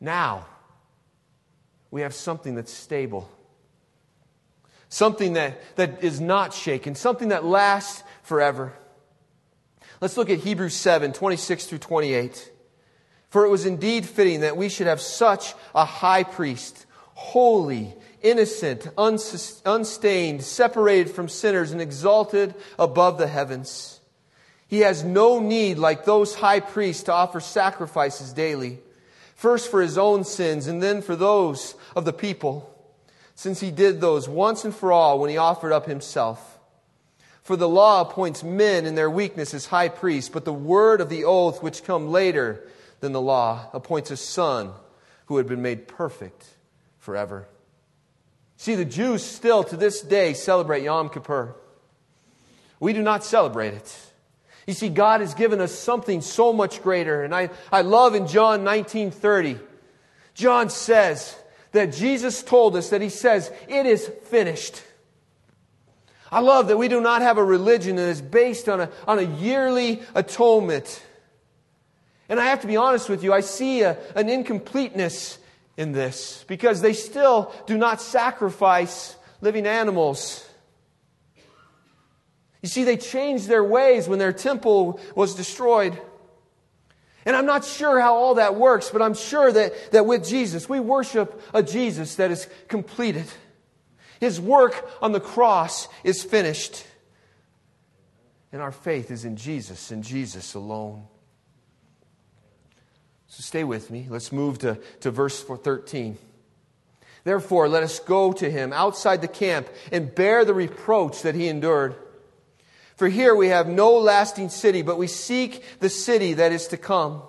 Now, 0.00 0.46
we 1.96 2.02
have 2.02 2.12
something 2.12 2.56
that's 2.56 2.74
stable, 2.74 3.26
something 4.90 5.32
that, 5.32 5.58
that 5.76 6.04
is 6.04 6.20
not 6.20 6.52
shaken, 6.52 6.94
something 6.94 7.28
that 7.28 7.42
lasts 7.42 8.04
forever. 8.22 8.74
Let's 10.02 10.18
look 10.18 10.28
at 10.28 10.40
Hebrews 10.40 10.74
7 10.74 11.14
26 11.14 11.64
through 11.64 11.78
28. 11.78 12.52
For 13.30 13.46
it 13.46 13.48
was 13.48 13.64
indeed 13.64 14.04
fitting 14.04 14.40
that 14.40 14.58
we 14.58 14.68
should 14.68 14.88
have 14.88 15.00
such 15.00 15.54
a 15.74 15.86
high 15.86 16.22
priest, 16.22 16.84
holy, 17.14 17.94
innocent, 18.20 18.86
unstained, 18.98 20.42
separated 20.42 21.10
from 21.10 21.30
sinners, 21.30 21.72
and 21.72 21.80
exalted 21.80 22.54
above 22.78 23.16
the 23.16 23.26
heavens. 23.26 24.00
He 24.68 24.80
has 24.80 25.02
no 25.02 25.38
need, 25.38 25.78
like 25.78 26.04
those 26.04 26.34
high 26.34 26.60
priests, 26.60 27.04
to 27.04 27.14
offer 27.14 27.40
sacrifices 27.40 28.34
daily 28.34 28.80
first 29.36 29.70
for 29.70 29.80
his 29.80 29.96
own 29.96 30.24
sins 30.24 30.66
and 30.66 30.82
then 30.82 31.00
for 31.00 31.14
those 31.14 31.76
of 31.94 32.04
the 32.04 32.12
people, 32.12 32.72
since 33.36 33.60
he 33.60 33.70
did 33.70 34.00
those 34.00 34.28
once 34.28 34.64
and 34.64 34.74
for 34.74 34.90
all 34.90 35.20
when 35.20 35.30
he 35.30 35.36
offered 35.36 35.72
up 35.72 35.86
himself. 35.86 36.58
For 37.42 37.54
the 37.54 37.68
law 37.68 38.00
appoints 38.00 38.42
men 38.42 38.86
in 38.86 38.96
their 38.96 39.10
weakness 39.10 39.54
as 39.54 39.66
high 39.66 39.88
priests, 39.88 40.30
but 40.30 40.44
the 40.44 40.52
word 40.52 41.00
of 41.00 41.08
the 41.08 41.24
oath, 41.24 41.62
which 41.62 41.84
come 41.84 42.08
later 42.08 42.66
than 42.98 43.12
the 43.12 43.20
law, 43.20 43.70
appoints 43.72 44.10
a 44.10 44.16
son 44.16 44.72
who 45.26 45.36
had 45.36 45.46
been 45.46 45.62
made 45.62 45.86
perfect 45.86 46.44
forever. 46.98 47.46
See, 48.56 48.74
the 48.74 48.84
Jews 48.84 49.22
still 49.22 49.62
to 49.64 49.76
this 49.76 50.00
day 50.00 50.32
celebrate 50.32 50.82
Yom 50.82 51.10
Kippur. 51.10 51.54
We 52.80 52.92
do 52.92 53.02
not 53.02 53.22
celebrate 53.22 53.74
it. 53.74 54.05
You 54.66 54.74
see, 54.74 54.88
God 54.88 55.20
has 55.20 55.34
given 55.34 55.60
us 55.60 55.72
something 55.72 56.20
so 56.20 56.52
much 56.52 56.82
greater. 56.82 57.22
And 57.22 57.34
I, 57.34 57.50
I 57.70 57.82
love 57.82 58.14
in 58.14 58.26
John 58.26 58.64
19:30, 58.64 59.60
John 60.34 60.70
says 60.70 61.36
that 61.72 61.92
Jesus 61.92 62.42
told 62.42 62.76
us 62.76 62.90
that 62.90 63.00
he 63.00 63.08
says, 63.08 63.52
It 63.68 63.86
is 63.86 64.10
finished. 64.24 64.82
I 66.30 66.40
love 66.40 66.68
that 66.68 66.76
we 66.76 66.88
do 66.88 67.00
not 67.00 67.22
have 67.22 67.38
a 67.38 67.44
religion 67.44 67.96
that 67.96 68.08
is 68.08 68.20
based 68.20 68.68
on 68.68 68.80
a, 68.80 68.90
on 69.06 69.18
a 69.18 69.22
yearly 69.22 70.02
atonement. 70.14 71.02
And 72.28 72.40
I 72.40 72.46
have 72.46 72.62
to 72.62 72.66
be 72.66 72.76
honest 72.76 73.08
with 73.08 73.22
you, 73.22 73.32
I 73.32 73.40
see 73.40 73.82
a, 73.82 73.96
an 74.16 74.28
incompleteness 74.28 75.38
in 75.76 75.92
this 75.92 76.44
because 76.48 76.80
they 76.80 76.92
still 76.92 77.54
do 77.66 77.78
not 77.78 78.00
sacrifice 78.00 79.16
living 79.40 79.66
animals. 79.66 80.45
You 82.66 82.68
see, 82.68 82.82
they 82.82 82.96
changed 82.96 83.46
their 83.46 83.62
ways 83.62 84.08
when 84.08 84.18
their 84.18 84.32
temple 84.32 84.98
was 85.14 85.36
destroyed. 85.36 85.96
And 87.24 87.36
I'm 87.36 87.46
not 87.46 87.64
sure 87.64 88.00
how 88.00 88.16
all 88.16 88.34
that 88.34 88.56
works, 88.56 88.90
but 88.90 89.00
I'm 89.00 89.14
sure 89.14 89.52
that, 89.52 89.92
that 89.92 90.04
with 90.04 90.26
Jesus, 90.26 90.68
we 90.68 90.80
worship 90.80 91.40
a 91.54 91.62
Jesus 91.62 92.16
that 92.16 92.32
is 92.32 92.48
completed. 92.66 93.26
His 94.18 94.40
work 94.40 94.84
on 95.00 95.12
the 95.12 95.20
cross 95.20 95.86
is 96.02 96.24
finished. 96.24 96.84
And 98.50 98.60
our 98.60 98.72
faith 98.72 99.12
is 99.12 99.24
in 99.24 99.36
Jesus 99.36 99.92
and 99.92 100.02
Jesus 100.02 100.54
alone. 100.54 101.04
So 103.28 103.42
stay 103.42 103.62
with 103.62 103.92
me. 103.92 104.08
Let's 104.10 104.32
move 104.32 104.58
to, 104.58 104.80
to 105.02 105.12
verse 105.12 105.40
13. 105.40 106.18
Therefore, 107.22 107.68
let 107.68 107.84
us 107.84 108.00
go 108.00 108.32
to 108.32 108.50
him 108.50 108.72
outside 108.72 109.22
the 109.22 109.28
camp 109.28 109.68
and 109.92 110.12
bear 110.12 110.44
the 110.44 110.52
reproach 110.52 111.22
that 111.22 111.36
he 111.36 111.46
endured. 111.46 111.94
For 112.96 113.08
here 113.08 113.34
we 113.34 113.48
have 113.48 113.68
no 113.68 113.92
lasting 113.98 114.48
city, 114.48 114.82
but 114.82 114.98
we 114.98 115.06
seek 115.06 115.62
the 115.80 115.90
city 115.90 116.34
that 116.34 116.52
is 116.52 116.68
to 116.68 116.76
come. 116.76 117.22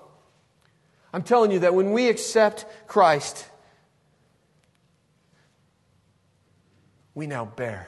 I'm 1.14 1.24
telling 1.24 1.52
you 1.52 1.60
that 1.60 1.76
when 1.76 1.92
we 1.92 2.10
accept 2.10 2.66
Christ, 2.88 3.46
we 7.14 7.28
now 7.28 7.46
bear. 7.46 7.88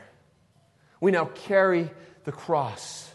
We 1.00 1.12
now 1.12 1.26
carry 1.26 1.89
the 2.26 2.32
cross. 2.34 3.10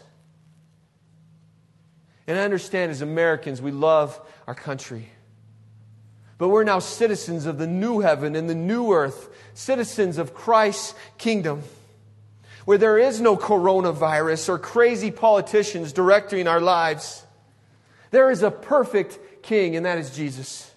And 2.27 2.39
I 2.39 2.41
understand 2.41 2.89
as 2.89 3.01
Americans, 3.01 3.61
we 3.61 3.71
love 3.71 4.19
our 4.47 4.55
country. 4.55 5.09
But 6.39 6.49
we're 6.49 6.63
now 6.63 6.79
citizens 6.79 7.45
of 7.45 7.59
the 7.59 7.67
new 7.67 7.99
heaven 7.99 8.35
and 8.35 8.49
the 8.49 8.55
new 8.55 8.93
earth, 8.93 9.29
citizens 9.53 10.17
of 10.17 10.33
Christ's 10.33 10.95
kingdom, 11.19 11.61
where 12.65 12.77
there 12.77 12.97
is 12.97 13.21
no 13.21 13.37
coronavirus 13.37 14.49
or 14.49 14.59
crazy 14.59 15.11
politicians 15.11 15.93
directing 15.93 16.47
our 16.47 16.59
lives. 16.59 17.23
There 18.11 18.31
is 18.31 18.43
a 18.43 18.51
perfect 18.51 19.43
king, 19.43 19.75
and 19.75 19.85
that 19.85 19.97
is 19.97 20.15
Jesus. 20.15 20.71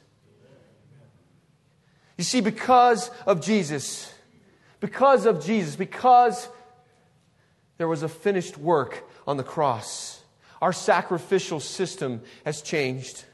You 2.16 2.24
see, 2.24 2.40
because 2.40 3.11
of 3.27 3.40
Jesus, 3.40 4.12
because 4.81 5.24
of 5.24 5.44
Jesus, 5.44 5.77
because 5.77 6.48
there 7.79 7.88
was 7.88 8.03
a 8.03 8.09
finished 8.09 8.59
work 8.59 9.09
on 9.27 9.37
the 9.37 9.44
cross, 9.44 10.22
our 10.61 10.72
sacrificial 10.72 11.61
system 11.61 12.20
has 12.44 12.61
changed. 12.61 13.24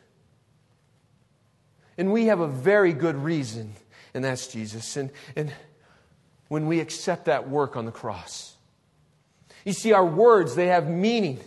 And 1.97 2.13
we 2.13 2.27
have 2.27 2.41
a 2.41 2.49
very 2.49 2.93
good 2.93 3.17
reason, 3.17 3.75
and 4.13 4.25
that's 4.25 4.47
Jesus. 4.49 4.97
And, 4.97 5.11
and 5.35 5.53
when 6.55 6.69
we 6.69 6.79
accept 6.79 7.25
that 7.25 7.51
work 7.51 7.77
on 7.77 7.85
the 7.85 7.93
cross, 7.93 8.55
you 9.65 9.73
see, 9.73 9.93
our 9.93 10.07
words, 10.07 10.55
they 10.55 10.69
have 10.69 10.89
meaning. 10.89 11.41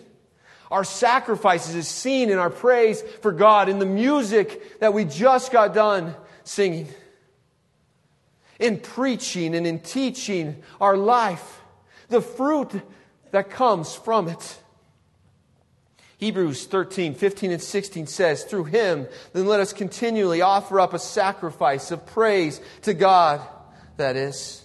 Our 0.70 0.84
sacrifices 0.84 1.76
is 1.76 1.88
seen 1.88 2.30
in 2.30 2.38
our 2.38 2.50
praise 2.50 3.02
for 3.22 3.32
God, 3.32 3.70
in 3.70 3.80
the 3.80 3.86
music 3.86 4.80
that 4.82 4.94
we 4.94 5.06
just 5.06 5.52
got 5.52 5.74
done 5.74 6.14
singing 6.44 6.88
in 8.60 8.80
preaching 8.80 9.56
and 9.56 9.68
in 9.68 9.80
teaching 9.80 10.62
our 10.82 10.98
life, 10.98 11.62
the 12.10 12.22
fruit 12.22 12.72
that 13.32 13.50
comes 13.50 13.96
from 13.96 14.28
it. 14.28 14.60
Hebrews 16.18 16.66
13, 16.66 17.14
15, 17.14 17.52
and 17.52 17.62
16 17.62 18.08
says, 18.08 18.44
Through 18.44 18.66
him, 18.66 19.08
then 19.34 19.46
let 19.46 19.60
us 19.60 19.74
continually 19.74 20.42
offer 20.42 20.80
up 20.80 20.94
a 20.94 21.00
sacrifice 21.00 21.92
of 21.92 22.06
praise 22.08 22.60
to 22.82 22.94
God, 22.94 23.42
that 23.98 24.16
is, 24.16 24.64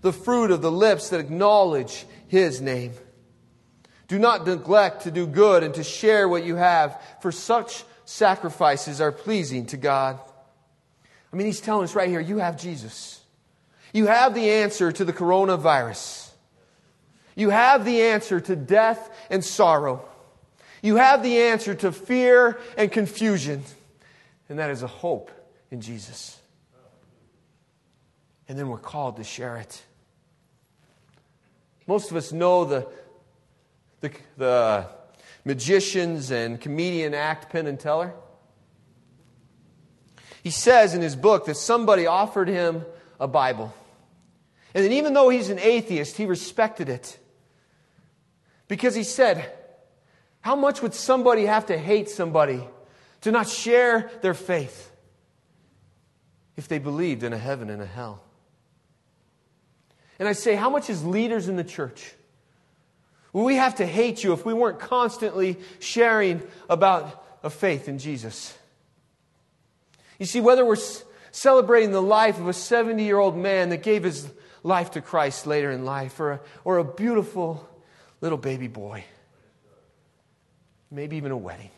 the 0.00 0.12
fruit 0.12 0.50
of 0.50 0.62
the 0.62 0.72
lips 0.72 1.10
that 1.10 1.20
acknowledge 1.20 2.06
his 2.28 2.60
name. 2.60 2.92
Do 4.06 4.18
not 4.18 4.46
neglect 4.46 5.02
to 5.02 5.10
do 5.10 5.26
good 5.26 5.62
and 5.62 5.74
to 5.74 5.84
share 5.84 6.28
what 6.28 6.44
you 6.44 6.56
have, 6.56 7.00
for 7.20 7.30
such 7.30 7.84
sacrifices 8.04 9.00
are 9.00 9.12
pleasing 9.12 9.66
to 9.66 9.76
God. 9.76 10.18
I 11.32 11.36
mean, 11.36 11.46
he's 11.46 11.60
telling 11.60 11.84
us 11.84 11.94
right 11.94 12.08
here 12.08 12.20
you 12.20 12.38
have 12.38 12.56
Jesus. 12.56 13.20
You 13.92 14.06
have 14.06 14.34
the 14.34 14.50
answer 14.50 14.90
to 14.92 15.04
the 15.04 15.12
coronavirus. 15.12 16.30
You 17.36 17.50
have 17.50 17.84
the 17.84 18.02
answer 18.02 18.40
to 18.40 18.56
death 18.56 19.14
and 19.30 19.44
sorrow. 19.44 20.06
You 20.82 20.96
have 20.96 21.22
the 21.22 21.38
answer 21.38 21.74
to 21.74 21.92
fear 21.92 22.58
and 22.76 22.90
confusion. 22.90 23.62
And 24.48 24.58
that 24.58 24.70
is 24.70 24.82
a 24.82 24.86
hope 24.86 25.30
in 25.70 25.80
Jesus. 25.80 26.37
And 28.48 28.58
then 28.58 28.68
we're 28.68 28.78
called 28.78 29.16
to 29.16 29.24
share 29.24 29.58
it. 29.58 29.82
Most 31.86 32.10
of 32.10 32.16
us 32.16 32.32
know 32.32 32.64
the, 32.64 32.88
the, 34.00 34.10
the 34.36 34.86
magicians 35.44 36.30
and 36.30 36.60
comedian 36.60 37.14
act 37.14 37.50
Penn 37.50 37.66
and 37.66 37.78
Teller. 37.78 38.12
He 40.42 40.50
says 40.50 40.94
in 40.94 41.02
his 41.02 41.16
book 41.16 41.46
that 41.46 41.56
somebody 41.56 42.06
offered 42.06 42.48
him 42.48 42.84
a 43.18 43.26
Bible. 43.26 43.74
And 44.74 44.84
then, 44.84 44.92
even 44.92 45.14
though 45.14 45.28
he's 45.28 45.48
an 45.48 45.58
atheist, 45.58 46.16
he 46.16 46.26
respected 46.26 46.88
it. 46.88 47.18
Because 48.68 48.94
he 48.94 49.02
said, 49.02 49.50
How 50.40 50.54
much 50.54 50.82
would 50.82 50.94
somebody 50.94 51.46
have 51.46 51.66
to 51.66 51.78
hate 51.78 52.10
somebody 52.10 52.62
to 53.22 53.32
not 53.32 53.48
share 53.48 54.10
their 54.20 54.34
faith 54.34 54.92
if 56.56 56.68
they 56.68 56.78
believed 56.78 57.22
in 57.22 57.32
a 57.32 57.38
heaven 57.38 57.70
and 57.70 57.80
a 57.80 57.86
hell? 57.86 58.22
And 60.18 60.28
I 60.28 60.32
say, 60.32 60.54
How 60.54 60.70
much 60.70 60.90
is 60.90 61.04
leaders 61.04 61.48
in 61.48 61.56
the 61.56 61.64
church? 61.64 62.12
We 63.32 63.56
have 63.56 63.76
to 63.76 63.86
hate 63.86 64.24
you 64.24 64.32
if 64.32 64.44
we 64.44 64.54
weren't 64.54 64.80
constantly 64.80 65.58
sharing 65.80 66.42
about 66.68 67.24
a 67.42 67.50
faith 67.50 67.88
in 67.88 67.98
Jesus? 67.98 68.56
You 70.18 70.26
see, 70.26 70.40
whether 70.40 70.64
we're 70.64 70.76
celebrating 71.30 71.92
the 71.92 72.02
life 72.02 72.38
of 72.40 72.48
a 72.48 72.52
70 72.52 73.02
year 73.04 73.18
old 73.18 73.36
man 73.36 73.68
that 73.68 73.82
gave 73.82 74.02
his 74.02 74.28
life 74.62 74.92
to 74.92 75.00
Christ 75.00 75.46
later 75.46 75.70
in 75.70 75.84
life, 75.84 76.18
or 76.18 76.32
a, 76.32 76.40
or 76.64 76.78
a 76.78 76.84
beautiful 76.84 77.68
little 78.20 78.38
baby 78.38 78.66
boy, 78.66 79.04
maybe 80.90 81.16
even 81.16 81.30
a 81.30 81.36
wedding. 81.36 81.70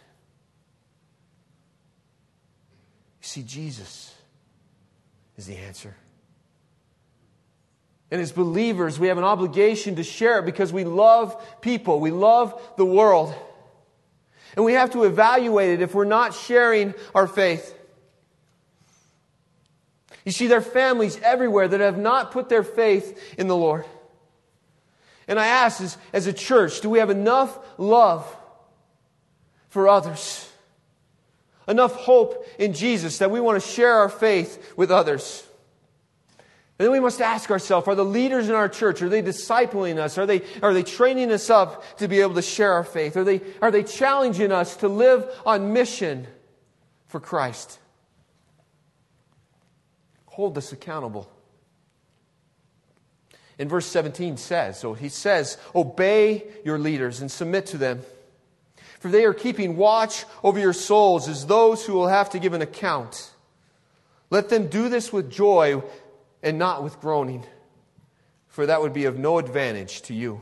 You 3.20 3.26
see, 3.26 3.42
Jesus 3.42 4.14
is 5.36 5.46
the 5.46 5.56
answer. 5.56 5.94
And 8.10 8.20
as 8.20 8.32
believers, 8.32 8.98
we 8.98 9.08
have 9.08 9.18
an 9.18 9.24
obligation 9.24 9.96
to 9.96 10.02
share 10.02 10.40
it 10.40 10.44
because 10.44 10.72
we 10.72 10.84
love 10.84 11.40
people, 11.60 12.00
we 12.00 12.10
love 12.10 12.60
the 12.76 12.84
world. 12.84 13.34
And 14.56 14.64
we 14.64 14.72
have 14.72 14.90
to 14.92 15.04
evaluate 15.04 15.70
it 15.70 15.82
if 15.82 15.94
we're 15.94 16.04
not 16.04 16.34
sharing 16.34 16.94
our 17.14 17.28
faith. 17.28 17.76
You 20.24 20.32
see, 20.32 20.48
there 20.48 20.58
are 20.58 20.62
families 20.62 21.18
everywhere 21.22 21.68
that 21.68 21.80
have 21.80 21.98
not 21.98 22.32
put 22.32 22.48
their 22.48 22.64
faith 22.64 23.36
in 23.38 23.46
the 23.46 23.56
Lord. 23.56 23.84
And 25.28 25.38
I 25.38 25.46
ask, 25.46 25.80
as, 25.80 25.96
as 26.12 26.26
a 26.26 26.32
church, 26.32 26.80
do 26.80 26.90
we 26.90 26.98
have 26.98 27.10
enough 27.10 27.56
love 27.78 28.26
for 29.68 29.88
others? 29.88 30.48
Enough 31.68 31.94
hope 31.94 32.44
in 32.58 32.72
Jesus 32.72 33.18
that 33.18 33.30
we 33.30 33.40
want 33.40 33.62
to 33.62 33.68
share 33.68 33.94
our 33.94 34.08
faith 34.08 34.74
with 34.76 34.90
others? 34.90 35.46
And 36.80 36.86
then 36.86 36.92
we 36.92 36.98
must 36.98 37.20
ask 37.20 37.50
ourselves, 37.50 37.86
are 37.86 37.94
the 37.94 38.04
leaders 38.04 38.48
in 38.48 38.54
our 38.54 38.68
church, 38.68 39.02
are 39.02 39.10
they 39.10 39.20
discipling 39.22 39.98
us? 39.98 40.16
Are 40.16 40.24
they, 40.24 40.40
are 40.62 40.72
they 40.72 40.82
training 40.82 41.30
us 41.30 41.50
up 41.50 41.84
to 41.98 42.08
be 42.08 42.20
able 42.20 42.34
to 42.36 42.42
share 42.42 42.72
our 42.72 42.84
faith? 42.84 43.18
Are 43.18 43.24
they, 43.24 43.42
are 43.60 43.70
they 43.70 43.82
challenging 43.82 44.50
us 44.50 44.76
to 44.76 44.88
live 44.88 45.30
on 45.44 45.72
mission 45.72 46.26
for 47.06 47.20
Christ? 47.20 47.78
hold 50.40 50.56
us 50.56 50.72
accountable. 50.72 51.28
In 53.58 53.68
verse 53.68 53.84
17 53.84 54.38
says, 54.38 54.80
so 54.80 54.94
he 54.94 55.10
says, 55.10 55.58
obey 55.74 56.44
your 56.64 56.78
leaders 56.78 57.20
and 57.20 57.30
submit 57.30 57.66
to 57.66 57.76
them. 57.76 58.00
For 59.00 59.08
they 59.10 59.26
are 59.26 59.34
keeping 59.34 59.76
watch 59.76 60.24
over 60.42 60.58
your 60.58 60.72
souls 60.72 61.28
as 61.28 61.44
those 61.44 61.84
who 61.84 61.92
will 61.92 62.08
have 62.08 62.30
to 62.30 62.38
give 62.38 62.54
an 62.54 62.62
account. 62.62 63.32
Let 64.30 64.48
them 64.48 64.68
do 64.68 64.88
this 64.88 65.12
with 65.12 65.30
joy 65.30 65.82
and 66.42 66.58
not 66.58 66.82
with 66.82 67.00
groaning, 67.00 67.44
for 68.48 68.66
that 68.66 68.80
would 68.80 68.92
be 68.92 69.04
of 69.04 69.18
no 69.18 69.38
advantage 69.38 70.02
to 70.02 70.14
you. 70.14 70.40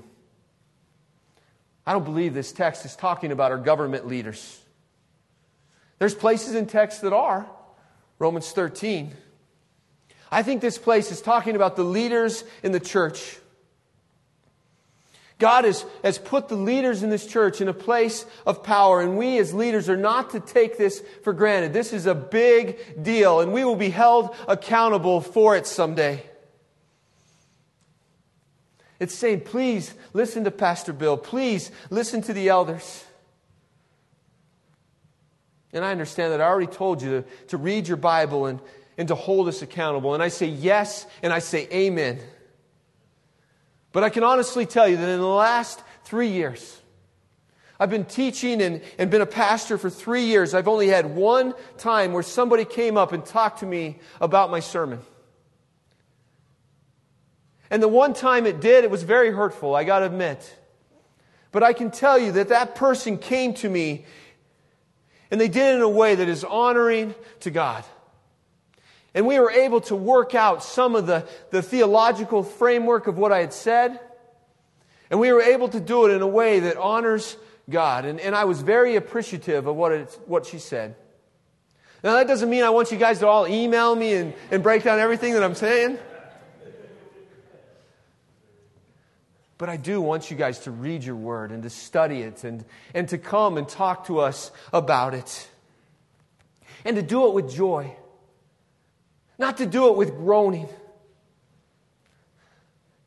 I 1.87 1.93
don't 1.93 2.05
believe 2.05 2.35
this 2.35 2.53
text 2.53 2.85
is 2.85 2.95
talking 2.95 3.33
about 3.33 3.51
our 3.51 3.59
government 3.59 4.07
leaders. 4.07 4.61
There's 5.99 6.15
places 6.15 6.55
in 6.55 6.67
text 6.67 7.03
that 7.03 7.13
are. 7.13 7.49
Romans 8.19 8.51
13. 8.51 9.15
I 10.31 10.43
think 10.43 10.61
this 10.61 10.77
place 10.77 11.11
is 11.11 11.23
talking 11.23 11.57
about 11.57 11.77
the 11.77 11.85
leaders 11.85 12.45
in 12.63 12.73
the 12.73 12.81
church. 12.81 13.39
God 15.39 15.65
has, 15.65 15.85
has 16.03 16.19
put 16.19 16.49
the 16.49 16.57
leaders 16.57 17.05
in 17.05 17.11
this 17.11 17.25
church 17.27 17.61
in 17.61 17.69
a 17.69 17.75
place 17.75 18.27
of 18.45 18.65
power, 18.65 19.01
and 19.01 19.17
we 19.17 19.39
as 19.39 19.55
leaders 19.55 19.89
are 19.89 19.97
not 19.97 20.31
to 20.31 20.41
take 20.41 20.77
this 20.77 21.03
for 21.23 21.33
granted. 21.33 21.73
This 21.73 21.93
is 21.93 22.07
a 22.07 22.15
big 22.15 23.03
deal, 23.03 23.41
and 23.41 23.53
we 23.53 23.65
will 23.65 23.77
be 23.77 23.91
held 23.91 24.35
accountable 24.49 25.21
for 25.21 25.57
it 25.57 25.67
someday. 25.67 26.25
It's 28.99 29.15
saying, 29.15 29.43
please 29.43 29.95
listen 30.13 30.43
to 30.43 30.51
Pastor 30.51 30.93
Bill. 30.93 31.17
Please 31.17 31.71
listen 31.89 32.21
to 32.23 32.33
the 32.33 32.49
elders. 32.49 33.05
And 35.73 35.85
I 35.85 35.93
understand 35.93 36.33
that 36.33 36.41
I 36.41 36.47
already 36.47 36.67
told 36.67 37.01
you 37.01 37.23
to, 37.23 37.25
to 37.49 37.59
read 37.59 37.87
your 37.87 37.97
Bible 37.97 38.47
and, 38.47 38.59
and 38.97 39.07
to 39.07 39.15
hold 39.15 39.47
us 39.47 39.63
accountable. 39.63 40.15
And 40.15 40.23
I 40.23 40.29
say 40.29 40.47
yes, 40.47 41.07
and 41.23 41.33
I 41.33 41.39
say 41.39 41.69
amen. 41.71 42.19
But 43.99 44.05
I 44.05 44.11
can 44.11 44.23
honestly 44.23 44.65
tell 44.65 44.87
you 44.87 44.97
that 44.97 45.09
in 45.09 45.19
the 45.19 45.27
last 45.27 45.83
three 46.05 46.29
years, 46.29 46.81
I've 47.81 47.91
been 47.91 48.05
teaching 48.05 48.63
and, 48.63 48.81
and 48.97 49.11
been 49.11 49.23
a 49.23 49.27
pastor 49.27 49.77
for 49.77 49.91
three 49.91 50.27
years. 50.27 50.55
I've 50.55 50.69
only 50.69 50.87
had 50.87 51.17
one 51.17 51.53
time 51.79 52.13
where 52.13 52.23
somebody 52.23 52.65
came 52.65 52.97
up 52.97 53.11
and 53.11 53.27
talked 53.27 53.59
to 53.59 53.67
me 53.67 53.99
about 54.21 54.53
my 54.53 54.61
sermon. 54.61 55.01
And 57.71 57.83
the 57.83 57.89
one 57.89 58.15
time 58.15 58.47
it 58.47 58.61
did, 58.61 58.85
it 58.85 58.91
was 58.93 59.03
very 59.03 59.33
hurtful, 59.33 59.75
I 59.75 59.83
got 59.83 59.99
to 59.99 60.07
admit. 60.07 60.57
But 61.51 61.65
I 61.65 61.73
can 61.73 61.91
tell 61.91 62.21
you 62.21 62.31
that 62.31 62.51
that 62.51 62.77
person 62.77 63.19
came 63.19 63.53
to 63.55 63.69
me 63.69 64.07
and 65.33 65.41
they 65.41 65.49
did 65.49 65.73
it 65.73 65.75
in 65.75 65.83
a 65.83 65.89
way 65.89 66.15
that 66.15 66.29
is 66.29 66.45
honoring 66.45 67.17
to 67.41 67.51
God. 67.51 67.83
And 69.15 69.27
we 69.27 69.39
were 69.39 69.51
able 69.51 69.81
to 69.83 69.97
work 69.97 70.35
out 70.35 70.63
some 70.63 70.95
of 70.95 71.07
the, 71.07 71.27
the 71.51 71.63
theological 71.63 72.43
framework 72.43 73.07
of 73.07 73.17
what 73.17 73.33
I 73.33 73.39
had 73.39 73.53
said. 73.53 73.99
And 75.11 75.19
we 75.19 75.33
were 75.33 75.43
able 75.43 75.69
to 75.71 75.81
do 75.81 76.07
it 76.07 76.15
in 76.15 76.23
a 76.23 76.27
way 76.27 76.61
that 76.61 76.77
honors 76.77 77.37
God. 77.71 78.05
And, 78.05 78.21
and 78.21 78.35
I 78.35 78.45
was 78.45 78.61
very 78.61 78.97
appreciative 78.97 79.67
of 79.67 79.77
what, 79.77 79.93
it, 79.93 80.19
what 80.27 80.47
she 80.47 80.59
said. 80.59 80.95
Now, 82.05 82.13
that 82.15 82.29
doesn't 82.29 82.49
mean 82.49 82.63
I 82.63 82.71
want 82.71 82.93
you 82.93 82.99
guys 82.99 83.19
to 83.21 83.27
all 83.27 83.49
email 83.49 83.95
me 83.97 84.15
and, 84.15 84.35
and 84.51 84.63
break 84.63 84.85
down 84.85 84.99
everything 84.99 85.33
that 85.33 85.43
I'm 85.43 85.55
saying. 85.55 85.99
But 89.57 89.69
I 89.69 89.77
do 89.77 90.01
want 90.01 90.31
you 90.31 90.37
guys 90.37 90.61
to 90.61 90.71
read 90.71 91.03
your 91.03 91.17
word 91.17 91.51
and 91.51 91.65
to 91.65 91.71
study 91.71 92.23
it 92.23 92.45
and, 92.45 92.65
and 92.95 93.09
to 93.09 93.19
come 93.19 93.59
and 93.59 93.69
talk 93.69 94.07
to 94.07 94.21
us 94.21 94.53
about 94.73 95.15
it. 95.15 95.49
And 96.85 96.95
to 96.95 97.03
do 97.03 97.27
it 97.27 97.35
with 97.35 97.53
joy 97.53 97.97
not 99.39 99.59
to 99.59 99.67
do 99.67 99.89
it 99.89 99.97
with 99.97 100.17
groaning, 100.17 100.69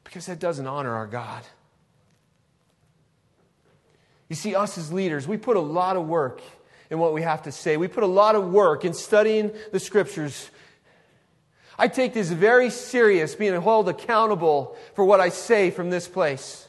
because 0.03 0.25
that 0.25 0.39
doesn't 0.39 0.65
honor 0.67 0.93
our 0.93 1.07
God. 1.07 1.43
You 4.29 4.35
see, 4.35 4.55
us 4.55 4.77
as 4.77 4.93
leaders, 4.93 5.27
we 5.27 5.35
put 5.35 5.57
a 5.57 5.61
lot 5.61 5.97
of 5.97 6.07
work 6.07 6.41
in 6.89 6.99
what 6.99 7.13
we 7.13 7.21
have 7.21 7.43
to 7.43 7.51
say. 7.51 7.75
We 7.75 7.89
put 7.89 8.03
a 8.03 8.07
lot 8.07 8.35
of 8.35 8.51
work 8.51 8.85
in 8.85 8.93
studying 8.93 9.51
the 9.71 9.79
scriptures. 9.79 10.49
I 11.77 11.87
take 11.87 12.13
this 12.13 12.29
very 12.29 12.69
serious, 12.69 13.35
being 13.35 13.59
held 13.61 13.89
accountable 13.89 14.77
for 14.93 15.03
what 15.03 15.19
I 15.19 15.29
say 15.29 15.71
from 15.71 15.89
this 15.89 16.07
place. 16.07 16.67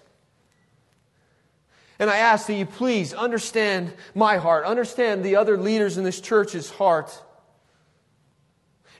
And 1.98 2.10
I 2.10 2.16
ask 2.16 2.46
that 2.48 2.54
you 2.54 2.66
please 2.66 3.14
understand 3.14 3.92
my 4.14 4.38
heart, 4.38 4.64
understand 4.64 5.24
the 5.24 5.36
other 5.36 5.56
leaders 5.56 5.98
in 5.98 6.04
this 6.04 6.20
church's 6.20 6.70
heart 6.70 7.22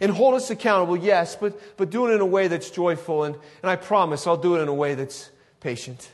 and 0.03 0.11
hold 0.11 0.35
us 0.35 0.51
accountable, 0.51 0.97
yes, 0.97 1.37
but, 1.37 1.77
but 1.77 1.89
do 1.89 2.09
it 2.09 2.15
in 2.15 2.21
a 2.21 2.27
way 2.27 2.49
that's 2.49 2.71
joyful. 2.71 3.23
And, 3.23 3.37
and 3.63 3.71
I 3.71 3.77
promise 3.77 4.27
I'll 4.27 4.37
do 4.37 4.57
it 4.57 4.61
in 4.61 4.67
a 4.67 4.75
way 4.75 4.97
that's 4.97 5.31
patient, 5.61 6.11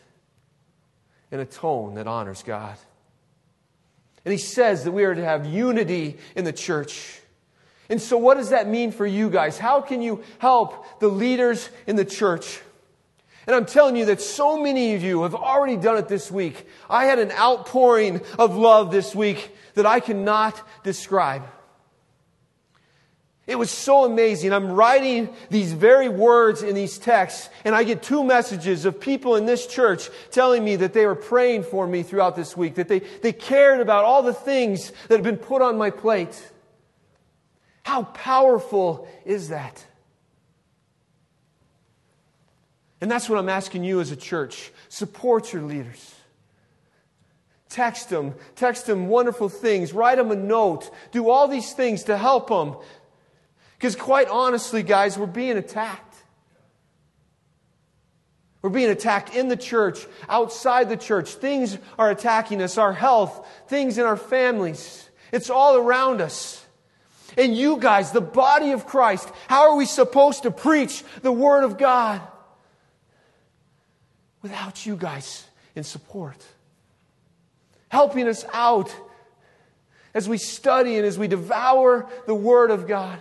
in 1.30 1.40
a 1.40 1.46
tone 1.46 1.94
that 1.94 2.06
honors 2.06 2.42
God. 2.42 2.76
And 4.26 4.32
he 4.32 4.38
says 4.38 4.84
that 4.84 4.92
we 4.92 5.04
are 5.04 5.14
to 5.14 5.24
have 5.24 5.46
unity 5.46 6.18
in 6.36 6.44
the 6.44 6.52
church. 6.52 7.18
And 7.88 7.98
so, 7.98 8.18
what 8.18 8.36
does 8.36 8.50
that 8.50 8.68
mean 8.68 8.92
for 8.92 9.06
you 9.06 9.30
guys? 9.30 9.56
How 9.56 9.80
can 9.80 10.02
you 10.02 10.22
help 10.36 11.00
the 11.00 11.08
leaders 11.08 11.70
in 11.86 11.96
the 11.96 12.04
church? 12.04 12.60
And 13.46 13.56
I'm 13.56 13.64
telling 13.64 13.96
you 13.96 14.04
that 14.06 14.20
so 14.20 14.62
many 14.62 14.94
of 14.96 15.02
you 15.02 15.22
have 15.22 15.34
already 15.34 15.78
done 15.78 15.96
it 15.96 16.08
this 16.08 16.30
week. 16.30 16.66
I 16.90 17.06
had 17.06 17.18
an 17.18 17.32
outpouring 17.32 18.20
of 18.38 18.54
love 18.54 18.90
this 18.90 19.14
week 19.14 19.56
that 19.72 19.86
I 19.86 20.00
cannot 20.00 20.60
describe. 20.84 21.44
It 23.48 23.58
was 23.58 23.70
so 23.70 24.04
amazing. 24.04 24.52
I'm 24.52 24.72
writing 24.72 25.30
these 25.48 25.72
very 25.72 26.10
words 26.10 26.62
in 26.62 26.74
these 26.74 26.98
texts, 26.98 27.48
and 27.64 27.74
I 27.74 27.82
get 27.82 28.02
two 28.02 28.22
messages 28.22 28.84
of 28.84 29.00
people 29.00 29.36
in 29.36 29.46
this 29.46 29.66
church 29.66 30.10
telling 30.30 30.62
me 30.62 30.76
that 30.76 30.92
they 30.92 31.06
were 31.06 31.14
praying 31.14 31.62
for 31.62 31.86
me 31.86 32.02
throughout 32.02 32.36
this 32.36 32.54
week, 32.58 32.74
that 32.74 32.88
they, 32.88 32.98
they 32.98 33.32
cared 33.32 33.80
about 33.80 34.04
all 34.04 34.22
the 34.22 34.34
things 34.34 34.92
that 35.08 35.14
have 35.14 35.22
been 35.22 35.38
put 35.38 35.62
on 35.62 35.78
my 35.78 35.88
plate. 35.88 36.52
How 37.84 38.02
powerful 38.02 39.08
is 39.24 39.48
that? 39.48 39.82
And 43.00 43.10
that's 43.10 43.30
what 43.30 43.38
I'm 43.38 43.48
asking 43.48 43.82
you 43.82 44.00
as 44.02 44.10
a 44.10 44.16
church. 44.16 44.72
Support 44.90 45.54
your 45.54 45.62
leaders. 45.62 46.14
Text 47.70 48.08
them. 48.10 48.34
Text 48.56 48.86
them 48.86 49.08
wonderful 49.08 49.48
things. 49.48 49.92
Write 49.92 50.16
them 50.16 50.30
a 50.30 50.36
note. 50.36 50.90
Do 51.12 51.30
all 51.30 51.48
these 51.48 51.72
things 51.72 52.04
to 52.04 52.16
help 52.16 52.48
them 52.48 52.76
because, 53.78 53.94
quite 53.94 54.28
honestly, 54.28 54.82
guys, 54.82 55.16
we're 55.16 55.26
being 55.26 55.56
attacked. 55.56 56.16
We're 58.60 58.70
being 58.70 58.90
attacked 58.90 59.36
in 59.36 59.46
the 59.46 59.56
church, 59.56 60.04
outside 60.28 60.88
the 60.88 60.96
church. 60.96 61.30
Things 61.34 61.78
are 61.96 62.10
attacking 62.10 62.60
us 62.60 62.76
our 62.76 62.92
health, 62.92 63.46
things 63.68 63.98
in 63.98 64.04
our 64.04 64.16
families. 64.16 65.08
It's 65.30 65.48
all 65.48 65.76
around 65.76 66.20
us. 66.20 66.64
And 67.36 67.56
you 67.56 67.76
guys, 67.76 68.10
the 68.10 68.20
body 68.20 68.72
of 68.72 68.84
Christ, 68.84 69.30
how 69.46 69.70
are 69.70 69.76
we 69.76 69.86
supposed 69.86 70.42
to 70.42 70.50
preach 70.50 71.04
the 71.22 71.30
Word 71.30 71.62
of 71.62 71.78
God 71.78 72.20
without 74.42 74.84
you 74.84 74.96
guys 74.96 75.46
in 75.76 75.84
support? 75.84 76.44
Helping 77.90 78.26
us 78.26 78.44
out 78.52 78.92
as 80.14 80.28
we 80.28 80.36
study 80.36 80.96
and 80.96 81.06
as 81.06 81.16
we 81.16 81.28
devour 81.28 82.08
the 82.26 82.34
Word 82.34 82.72
of 82.72 82.88
God. 82.88 83.20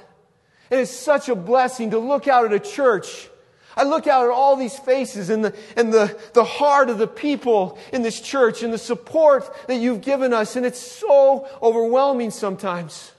It 0.69 0.79
is 0.79 0.89
such 0.89 1.29
a 1.29 1.35
blessing 1.35 1.91
to 1.91 1.99
look 1.99 2.27
out 2.27 2.45
at 2.45 2.53
a 2.53 2.59
church. 2.59 3.29
I 3.75 3.83
look 3.83 4.07
out 4.07 4.25
at 4.25 4.31
all 4.31 4.55
these 4.55 4.77
faces 4.77 5.29
and 5.29 5.45
the, 5.45 5.55
and 5.75 5.93
the, 5.93 6.19
the 6.33 6.43
heart 6.43 6.89
of 6.89 6.97
the 6.97 7.07
people 7.07 7.77
in 7.93 8.01
this 8.01 8.19
church 8.19 8.63
and 8.63 8.73
the 8.73 8.79
support 8.79 9.53
that 9.67 9.75
you've 9.75 10.01
given 10.01 10.33
us, 10.33 10.55
and 10.55 10.65
it's 10.65 10.81
so 10.81 11.47
overwhelming 11.61 12.31
sometimes. 12.31 13.11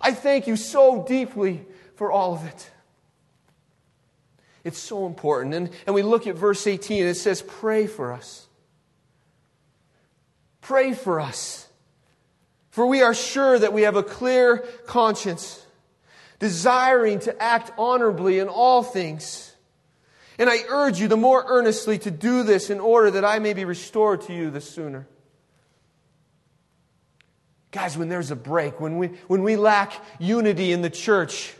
I 0.00 0.12
thank 0.12 0.46
you 0.46 0.56
so 0.56 1.04
deeply 1.06 1.66
for 1.96 2.10
all 2.10 2.34
of 2.34 2.46
it. 2.46 2.70
It's 4.64 4.78
so 4.78 5.06
important. 5.06 5.54
And, 5.54 5.70
and 5.86 5.94
we 5.94 6.02
look 6.02 6.26
at 6.26 6.34
verse 6.34 6.66
18, 6.66 7.02
and 7.02 7.10
it 7.10 7.16
says, 7.16 7.42
Pray 7.42 7.86
for 7.86 8.12
us. 8.12 8.46
Pray 10.62 10.94
for 10.94 11.20
us. 11.20 11.67
For 12.78 12.86
we 12.86 13.02
are 13.02 13.12
sure 13.12 13.58
that 13.58 13.72
we 13.72 13.82
have 13.82 13.96
a 13.96 14.04
clear 14.04 14.58
conscience, 14.86 15.66
desiring 16.38 17.18
to 17.18 17.42
act 17.42 17.72
honorably 17.76 18.38
in 18.38 18.46
all 18.46 18.84
things. 18.84 19.52
And 20.38 20.48
I 20.48 20.58
urge 20.68 21.00
you 21.00 21.08
the 21.08 21.16
more 21.16 21.44
earnestly 21.48 21.98
to 21.98 22.12
do 22.12 22.44
this 22.44 22.70
in 22.70 22.78
order 22.78 23.10
that 23.10 23.24
I 23.24 23.40
may 23.40 23.52
be 23.52 23.64
restored 23.64 24.20
to 24.28 24.32
you 24.32 24.52
the 24.52 24.60
sooner. 24.60 25.08
Guys, 27.72 27.98
when 27.98 28.08
there's 28.08 28.30
a 28.30 28.36
break, 28.36 28.78
when 28.78 28.96
we, 28.96 29.08
when 29.26 29.42
we 29.42 29.56
lack 29.56 29.92
unity 30.20 30.70
in 30.70 30.80
the 30.80 30.88
church, 30.88 31.52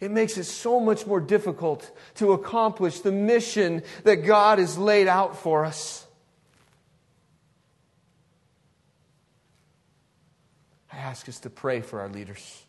it 0.00 0.10
makes 0.10 0.36
it 0.38 0.42
so 0.42 0.80
much 0.80 1.06
more 1.06 1.20
difficult 1.20 1.88
to 2.16 2.32
accomplish 2.32 2.98
the 2.98 3.12
mission 3.12 3.84
that 4.02 4.26
God 4.26 4.58
has 4.58 4.76
laid 4.76 5.06
out 5.06 5.36
for 5.36 5.64
us. 5.64 6.04
I 10.98 11.02
ask 11.02 11.28
us 11.28 11.38
to 11.40 11.50
pray 11.50 11.80
for 11.80 12.00
our 12.00 12.08
leaders. 12.08 12.64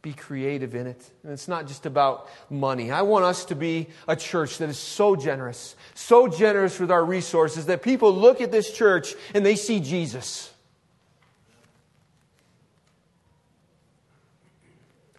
Be 0.00 0.12
creative 0.12 0.76
in 0.76 0.86
it. 0.86 1.10
And 1.24 1.32
it's 1.32 1.48
not 1.48 1.66
just 1.66 1.86
about 1.86 2.28
money. 2.48 2.92
I 2.92 3.02
want 3.02 3.24
us 3.24 3.46
to 3.46 3.56
be 3.56 3.88
a 4.06 4.14
church 4.14 4.58
that 4.58 4.68
is 4.68 4.78
so 4.78 5.16
generous, 5.16 5.74
so 5.94 6.28
generous 6.28 6.78
with 6.78 6.92
our 6.92 7.04
resources 7.04 7.66
that 7.66 7.82
people 7.82 8.14
look 8.14 8.40
at 8.40 8.52
this 8.52 8.72
church 8.72 9.16
and 9.34 9.44
they 9.44 9.56
see 9.56 9.80
Jesus. 9.80 10.52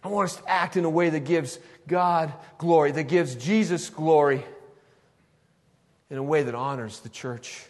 I 0.02 0.08
want 0.08 0.30
us 0.30 0.36
to 0.36 0.48
act 0.48 0.78
in 0.78 0.86
a 0.86 0.90
way 0.90 1.10
that 1.10 1.26
gives 1.26 1.58
God 1.86 2.32
glory, 2.56 2.92
that 2.92 3.04
gives 3.04 3.34
Jesus 3.34 3.90
glory, 3.90 4.42
in 6.08 6.16
a 6.16 6.22
way 6.22 6.42
that 6.42 6.54
honors 6.54 7.00
the 7.00 7.10
church. 7.10 7.66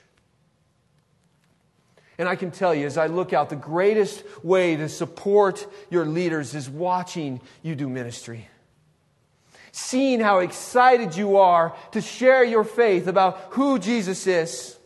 And 2.20 2.28
I 2.28 2.36
can 2.36 2.50
tell 2.50 2.74
you, 2.74 2.84
as 2.84 2.98
I 2.98 3.06
look 3.06 3.32
out, 3.32 3.48
the 3.48 3.56
greatest 3.56 4.22
way 4.44 4.76
to 4.76 4.90
support 4.90 5.66
your 5.88 6.04
leaders 6.04 6.54
is 6.54 6.68
watching 6.68 7.40
you 7.62 7.74
do 7.74 7.88
ministry. 7.88 8.46
seeing 9.72 10.20
how 10.20 10.38
excited 10.38 11.16
you 11.16 11.36
are 11.36 11.74
to 11.92 12.00
share 12.00 12.44
your 12.44 12.64
faith 12.64 13.06
about 13.06 13.38
who 13.50 13.78
Jesus 13.78 14.26
is, 14.26 14.76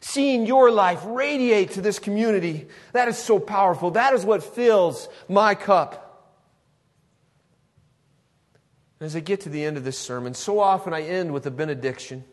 seeing 0.00 0.46
your 0.46 0.70
life 0.70 1.00
radiate 1.04 1.72
to 1.72 1.80
this 1.80 1.98
community, 1.98 2.66
that 2.92 3.08
is 3.08 3.18
so 3.18 3.38
powerful. 3.38 3.92
That 3.92 4.14
is 4.14 4.24
what 4.24 4.42
fills 4.42 5.08
my 5.28 5.54
cup. 5.54 6.04
As 9.00 9.14
I 9.14 9.20
get 9.20 9.42
to 9.42 9.48
the 9.48 9.64
end 9.64 9.76
of 9.76 9.84
this 9.84 9.98
sermon, 9.98 10.34
so 10.34 10.58
often 10.58 10.92
I 10.92 11.02
end 11.02 11.32
with 11.32 11.46
a 11.46 11.52
benediction. 11.52 12.24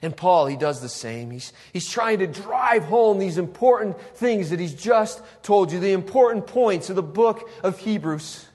And 0.00 0.16
Paul, 0.16 0.46
he 0.46 0.56
does 0.56 0.80
the 0.80 0.88
same. 0.88 1.30
He's, 1.30 1.52
he's 1.72 1.88
trying 1.88 2.20
to 2.20 2.26
drive 2.26 2.84
home 2.84 3.18
these 3.18 3.38
important 3.38 4.00
things 4.14 4.50
that 4.50 4.60
he's 4.60 4.74
just 4.74 5.20
told 5.42 5.72
you, 5.72 5.80
the 5.80 5.92
important 5.92 6.46
points 6.46 6.88
of 6.88 6.96
the 6.96 7.02
book 7.02 7.48
of 7.64 7.78
Hebrews. 7.80 8.46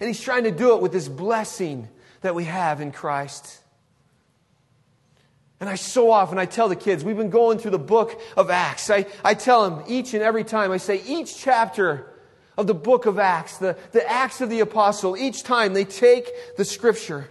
And 0.00 0.08
he's 0.08 0.20
trying 0.20 0.44
to 0.44 0.50
do 0.50 0.74
it 0.74 0.82
with 0.82 0.92
this 0.92 1.08
blessing 1.08 1.88
that 2.20 2.34
we 2.34 2.44
have 2.44 2.80
in 2.80 2.92
Christ. 2.92 3.60
And 5.60 5.68
I 5.68 5.74
so 5.74 6.10
often, 6.10 6.38
I 6.38 6.46
tell 6.46 6.68
the 6.68 6.76
kids, 6.76 7.04
we've 7.04 7.16
been 7.16 7.30
going 7.30 7.58
through 7.58 7.72
the 7.72 7.78
book 7.78 8.20
of 8.36 8.50
Acts. 8.50 8.90
I, 8.90 9.06
I 9.24 9.34
tell 9.34 9.68
them 9.68 9.84
each 9.88 10.14
and 10.14 10.22
every 10.22 10.44
time, 10.44 10.70
I 10.70 10.76
say, 10.76 11.02
each 11.06 11.38
chapter 11.38 12.12
of 12.56 12.66
the 12.66 12.74
book 12.74 13.06
of 13.06 13.18
Acts, 13.18 13.58
the, 13.58 13.76
the 13.92 14.08
Acts 14.08 14.40
of 14.40 14.50
the 14.50 14.60
Apostle, 14.60 15.16
each 15.16 15.42
time 15.42 15.74
they 15.74 15.84
take 15.84 16.30
the 16.56 16.64
scripture 16.64 17.28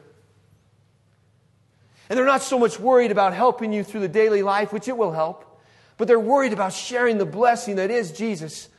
and 2.09 2.17
they're 2.17 2.25
not 2.25 2.43
so 2.43 2.59
much 2.59 2.79
worried 2.79 3.11
about 3.11 3.33
helping 3.33 3.73
you 3.73 3.83
through 3.83 4.01
the 4.01 4.07
daily 4.07 4.43
life, 4.43 4.73
which 4.73 4.87
it 4.87 4.97
will 4.97 5.11
help, 5.11 5.61
but 5.97 6.07
they're 6.07 6.19
worried 6.19 6.53
about 6.53 6.73
sharing 6.73 7.17
the 7.17 7.25
blessing 7.25 7.77
that 7.77 7.91
is 7.91 8.11
Jesus. 8.11 8.69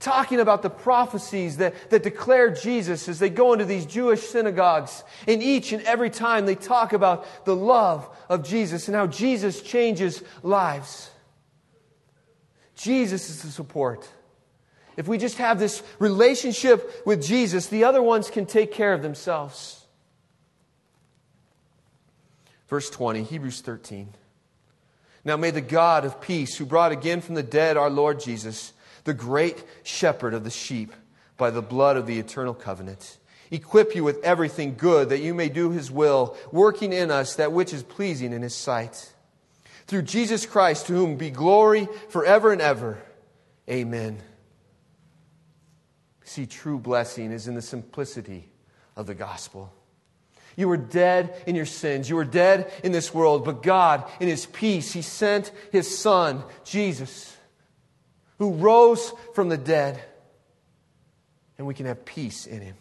Talking 0.00 0.38
about 0.38 0.62
the 0.62 0.70
prophecies 0.70 1.56
that, 1.56 1.90
that 1.90 2.04
declare 2.04 2.50
Jesus 2.50 3.08
as 3.08 3.18
they 3.18 3.30
go 3.30 3.52
into 3.52 3.64
these 3.64 3.84
Jewish 3.84 4.22
synagogues. 4.22 5.02
And 5.26 5.42
each 5.42 5.72
and 5.72 5.82
every 5.82 6.10
time 6.10 6.46
they 6.46 6.54
talk 6.54 6.92
about 6.92 7.26
the 7.44 7.56
love 7.56 8.08
of 8.28 8.46
Jesus 8.46 8.86
and 8.86 8.94
how 8.94 9.08
Jesus 9.08 9.60
changes 9.60 10.22
lives. 10.44 11.10
Jesus 12.76 13.28
is 13.28 13.42
the 13.42 13.50
support. 13.50 14.08
If 14.96 15.08
we 15.08 15.18
just 15.18 15.38
have 15.38 15.58
this 15.58 15.82
relationship 15.98 17.04
with 17.04 17.24
Jesus, 17.24 17.66
the 17.66 17.84
other 17.84 18.02
ones 18.02 18.30
can 18.30 18.46
take 18.46 18.72
care 18.72 18.92
of 18.92 19.02
themselves. 19.02 19.77
Verse 22.68 22.90
20, 22.90 23.22
Hebrews 23.22 23.60
13. 23.62 24.14
Now 25.24 25.36
may 25.36 25.50
the 25.50 25.60
God 25.60 26.04
of 26.04 26.20
peace, 26.20 26.56
who 26.56 26.64
brought 26.64 26.92
again 26.92 27.20
from 27.20 27.34
the 27.34 27.42
dead 27.42 27.76
our 27.76 27.90
Lord 27.90 28.20
Jesus, 28.20 28.72
the 29.04 29.14
great 29.14 29.64
shepherd 29.82 30.34
of 30.34 30.44
the 30.44 30.50
sheep, 30.50 30.92
by 31.36 31.50
the 31.50 31.62
blood 31.62 31.96
of 31.96 32.06
the 32.06 32.18
eternal 32.18 32.54
covenant, 32.54 33.18
equip 33.50 33.94
you 33.94 34.04
with 34.04 34.22
everything 34.24 34.74
good 34.76 35.08
that 35.08 35.20
you 35.20 35.32
may 35.32 35.48
do 35.48 35.70
his 35.70 35.90
will, 35.90 36.36
working 36.52 36.92
in 36.92 37.10
us 37.10 37.36
that 37.36 37.52
which 37.52 37.72
is 37.72 37.82
pleasing 37.82 38.32
in 38.32 38.42
his 38.42 38.54
sight. 38.54 39.12
Through 39.86 40.02
Jesus 40.02 40.44
Christ, 40.44 40.86
to 40.86 40.92
whom 40.92 41.16
be 41.16 41.30
glory 41.30 41.88
forever 42.10 42.52
and 42.52 42.60
ever. 42.60 42.98
Amen. 43.70 44.18
See, 46.24 46.44
true 46.44 46.78
blessing 46.78 47.32
is 47.32 47.48
in 47.48 47.54
the 47.54 47.62
simplicity 47.62 48.50
of 48.96 49.06
the 49.06 49.14
gospel. 49.14 49.72
You 50.58 50.66
were 50.66 50.76
dead 50.76 51.40
in 51.46 51.54
your 51.54 51.66
sins. 51.66 52.10
You 52.10 52.16
were 52.16 52.24
dead 52.24 52.72
in 52.82 52.90
this 52.90 53.14
world. 53.14 53.44
But 53.44 53.62
God, 53.62 54.02
in 54.18 54.26
His 54.26 54.44
peace, 54.44 54.92
He 54.92 55.02
sent 55.02 55.52
His 55.70 55.96
Son, 55.96 56.42
Jesus, 56.64 57.36
who 58.38 58.54
rose 58.54 59.12
from 59.34 59.50
the 59.50 59.56
dead. 59.56 60.02
And 61.58 61.66
we 61.68 61.74
can 61.74 61.86
have 61.86 62.04
peace 62.04 62.44
in 62.44 62.60
Him. 62.60 62.74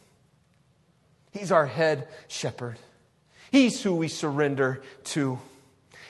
He's 1.29 1.51
our 1.51 1.67
head 1.67 2.07
shepherd. 2.27 2.79
He's 3.51 3.83
who 3.83 3.93
we 3.93 4.07
surrender 4.07 4.81
to. 5.03 5.37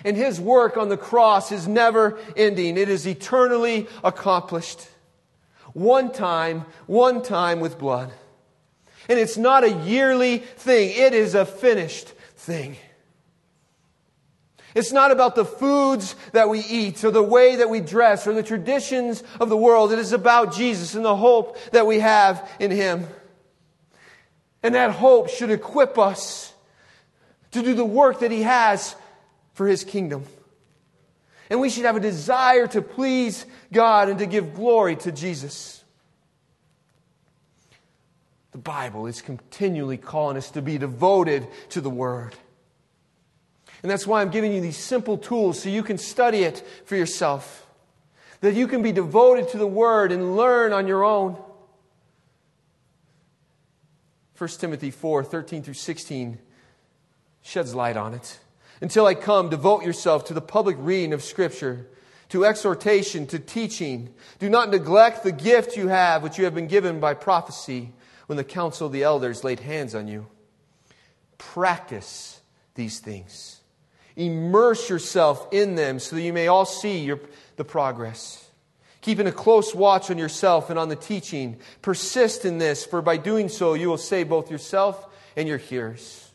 And 0.05 0.15
His 0.15 0.39
work 0.39 0.77
on 0.77 0.87
the 0.87 0.95
cross 0.95 1.51
is 1.51 1.67
never 1.67 2.17
ending, 2.37 2.77
it 2.77 2.87
is 2.87 3.05
eternally 3.05 3.87
accomplished. 4.05 4.87
One 5.73 6.13
time, 6.13 6.63
one 6.85 7.21
time 7.23 7.59
with 7.59 7.77
blood. 7.77 8.13
And 9.09 9.17
it's 9.19 9.37
not 9.37 9.63
a 9.63 9.71
yearly 9.71 10.39
thing, 10.39 10.91
it 10.95 11.13
is 11.13 11.35
a 11.35 11.45
finished 11.45 12.07
thing. 12.35 12.77
It's 14.75 14.91
not 14.91 15.09
about 15.09 15.33
the 15.33 15.45
foods 15.45 16.15
that 16.33 16.49
we 16.49 16.59
eat 16.59 17.03
or 17.03 17.09
the 17.09 17.23
way 17.23 17.55
that 17.55 17.69
we 17.69 17.79
dress 17.79 18.27
or 18.27 18.33
the 18.33 18.43
traditions 18.43 19.23
of 19.39 19.49
the 19.49 19.57
world. 19.57 19.91
It 19.91 19.97
is 19.97 20.13
about 20.13 20.53
Jesus 20.53 20.93
and 20.93 21.03
the 21.03 21.15
hope 21.15 21.57
that 21.71 21.87
we 21.87 21.99
have 21.99 22.47
in 22.59 22.69
Him. 22.69 23.07
And 24.61 24.75
that 24.75 24.91
hope 24.91 25.29
should 25.29 25.49
equip 25.49 25.97
us 25.97 26.53
to 27.51 27.63
do 27.63 27.73
the 27.73 27.85
work 27.85 28.19
that 28.19 28.29
He 28.29 28.43
has 28.43 28.95
for 29.53 29.65
His 29.67 29.83
kingdom. 29.83 30.25
And 31.49 31.59
we 31.59 31.71
should 31.71 31.85
have 31.85 31.95
a 31.95 32.01
desire 32.01 32.67
to 32.67 32.81
please 32.83 33.47
God 33.73 34.09
and 34.09 34.19
to 34.19 34.27
give 34.27 34.53
glory 34.53 34.95
to 34.97 35.11
Jesus. 35.11 35.76
The 38.57 38.63
Bible 38.63 39.05
is 39.05 39.21
continually 39.21 39.97
calling 39.97 40.35
us 40.35 40.49
to 40.49 40.63
be 40.63 40.79
devoted 40.79 41.47
to 41.69 41.79
the 41.79 41.91
Word. 41.91 42.33
And 43.83 43.91
that's 43.91 44.07
why 44.07 44.19
I'm 44.19 44.31
giving 44.31 44.51
you 44.51 44.61
these 44.61 44.77
simple 44.77 45.19
tools 45.19 45.61
so 45.61 45.69
you 45.69 45.83
can 45.83 45.99
study 45.99 46.39
it 46.39 46.65
for 46.85 46.95
yourself. 46.95 47.67
That 48.41 48.55
you 48.55 48.67
can 48.67 48.81
be 48.81 48.91
devoted 48.91 49.49
to 49.49 49.59
the 49.59 49.67
Word 49.67 50.11
and 50.11 50.35
learn 50.35 50.73
on 50.73 50.87
your 50.87 51.03
own. 51.03 51.37
1 54.39 54.49
Timothy 54.57 54.89
4 54.89 55.23
13 55.23 55.61
through 55.61 55.75
16 55.75 56.39
sheds 57.43 57.75
light 57.75 57.95
on 57.95 58.15
it. 58.15 58.39
Until 58.81 59.05
I 59.05 59.13
come, 59.13 59.49
devote 59.49 59.83
yourself 59.83 60.25
to 60.25 60.33
the 60.33 60.41
public 60.41 60.77
reading 60.79 61.13
of 61.13 61.21
Scripture, 61.21 61.85
to 62.29 62.45
exhortation, 62.45 63.27
to 63.27 63.39
teaching. 63.39 64.13
Do 64.39 64.49
not 64.49 64.69
neglect 64.69 65.23
the 65.23 65.31
gift 65.31 65.77
you 65.77 65.87
have, 65.87 66.23
which 66.23 66.37
you 66.37 66.45
have 66.45 66.55
been 66.55 66.67
given 66.67 66.99
by 66.99 67.13
prophecy 67.13 67.91
when 68.27 68.37
the 68.37 68.43
council 68.43 68.87
of 68.87 68.93
the 68.93 69.03
elders 69.03 69.43
laid 69.43 69.59
hands 69.61 69.95
on 69.95 70.07
you. 70.07 70.27
Practice 71.37 72.41
these 72.75 72.99
things. 72.99 73.61
Immerse 74.15 74.89
yourself 74.89 75.47
in 75.51 75.75
them 75.75 75.99
so 75.99 76.15
that 76.15 76.21
you 76.21 76.33
may 76.33 76.47
all 76.47 76.65
see 76.65 76.99
your, 76.99 77.19
the 77.55 77.63
progress. 77.63 78.43
Keeping 79.01 79.27
a 79.27 79.31
close 79.31 79.73
watch 79.73 80.11
on 80.11 80.17
yourself 80.17 80.69
and 80.69 80.77
on 80.77 80.89
the 80.89 80.95
teaching. 80.95 81.57
Persist 81.81 82.43
in 82.43 82.57
this, 82.57 82.85
for 82.85 83.01
by 83.01 83.17
doing 83.17 83.47
so, 83.47 83.73
you 83.73 83.87
will 83.87 83.97
save 83.97 84.27
both 84.27 84.51
yourself 84.51 85.07
and 85.35 85.47
your 85.47 85.59
hearers. 85.59 86.29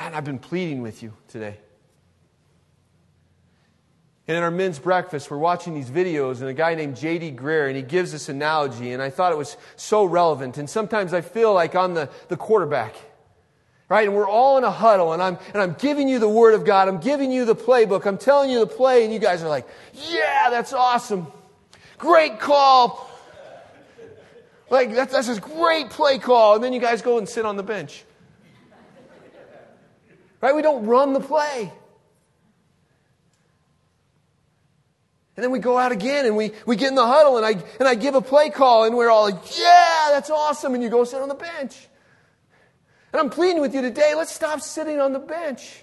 And 0.00 0.16
I've 0.16 0.24
been 0.24 0.40
pleading 0.40 0.82
with 0.82 1.02
you 1.02 1.12
today. 1.28 1.58
And 4.32 4.38
in 4.38 4.44
our 4.44 4.50
men's 4.50 4.78
breakfast, 4.78 5.30
we're 5.30 5.36
watching 5.36 5.74
these 5.74 5.90
videos, 5.90 6.40
and 6.40 6.48
a 6.48 6.54
guy 6.54 6.74
named 6.74 6.96
J.D. 6.96 7.32
Greear, 7.32 7.66
and 7.66 7.76
he 7.76 7.82
gives 7.82 8.12
this 8.12 8.30
analogy, 8.30 8.92
and 8.92 9.02
I 9.02 9.10
thought 9.10 9.30
it 9.30 9.36
was 9.36 9.58
so 9.76 10.06
relevant. 10.06 10.56
And 10.56 10.70
sometimes 10.70 11.12
I 11.12 11.20
feel 11.20 11.52
like 11.52 11.74
I'm 11.74 11.92
the, 11.92 12.08
the 12.28 12.38
quarterback, 12.38 12.94
right? 13.90 14.08
And 14.08 14.16
we're 14.16 14.26
all 14.26 14.56
in 14.56 14.64
a 14.64 14.70
huddle, 14.70 15.12
and 15.12 15.22
I'm, 15.22 15.36
and 15.52 15.62
I'm 15.62 15.74
giving 15.74 16.08
you 16.08 16.18
the 16.18 16.30
Word 16.30 16.54
of 16.54 16.64
God. 16.64 16.88
I'm 16.88 16.98
giving 16.98 17.30
you 17.30 17.44
the 17.44 17.54
playbook. 17.54 18.06
I'm 18.06 18.16
telling 18.16 18.48
you 18.48 18.60
the 18.60 18.66
play, 18.66 19.04
and 19.04 19.12
you 19.12 19.18
guys 19.18 19.42
are 19.42 19.50
like, 19.50 19.68
yeah, 19.92 20.48
that's 20.48 20.72
awesome. 20.72 21.26
Great 21.98 22.40
call. 22.40 23.10
Like, 24.70 24.94
that's, 24.94 25.12
that's 25.12 25.28
a 25.28 25.38
great 25.42 25.90
play 25.90 26.18
call. 26.18 26.54
And 26.54 26.64
then 26.64 26.72
you 26.72 26.80
guys 26.80 27.02
go 27.02 27.18
and 27.18 27.28
sit 27.28 27.44
on 27.44 27.58
the 27.58 27.62
bench. 27.62 28.02
Right? 30.40 30.54
We 30.54 30.62
don't 30.62 30.86
run 30.86 31.12
the 31.12 31.20
play. 31.20 31.70
And 35.36 35.42
then 35.42 35.50
we 35.50 35.60
go 35.60 35.78
out 35.78 35.92
again 35.92 36.26
and 36.26 36.36
we, 36.36 36.52
we 36.66 36.76
get 36.76 36.88
in 36.88 36.94
the 36.94 37.06
huddle 37.06 37.38
and 37.38 37.46
I, 37.46 37.52
and 37.78 37.88
I 37.88 37.94
give 37.94 38.14
a 38.14 38.20
play 38.20 38.50
call 38.50 38.84
and 38.84 38.94
we're 38.94 39.10
all 39.10 39.24
like, 39.24 39.58
yeah, 39.58 40.08
that's 40.10 40.28
awesome. 40.28 40.74
And 40.74 40.82
you 40.82 40.90
go 40.90 41.04
sit 41.04 41.22
on 41.22 41.28
the 41.28 41.34
bench. 41.34 41.88
And 43.12 43.20
I'm 43.20 43.30
pleading 43.30 43.60
with 43.60 43.74
you 43.74 43.80
today, 43.80 44.14
let's 44.14 44.32
stop 44.32 44.60
sitting 44.60 45.00
on 45.00 45.12
the 45.12 45.18
bench. 45.18 45.82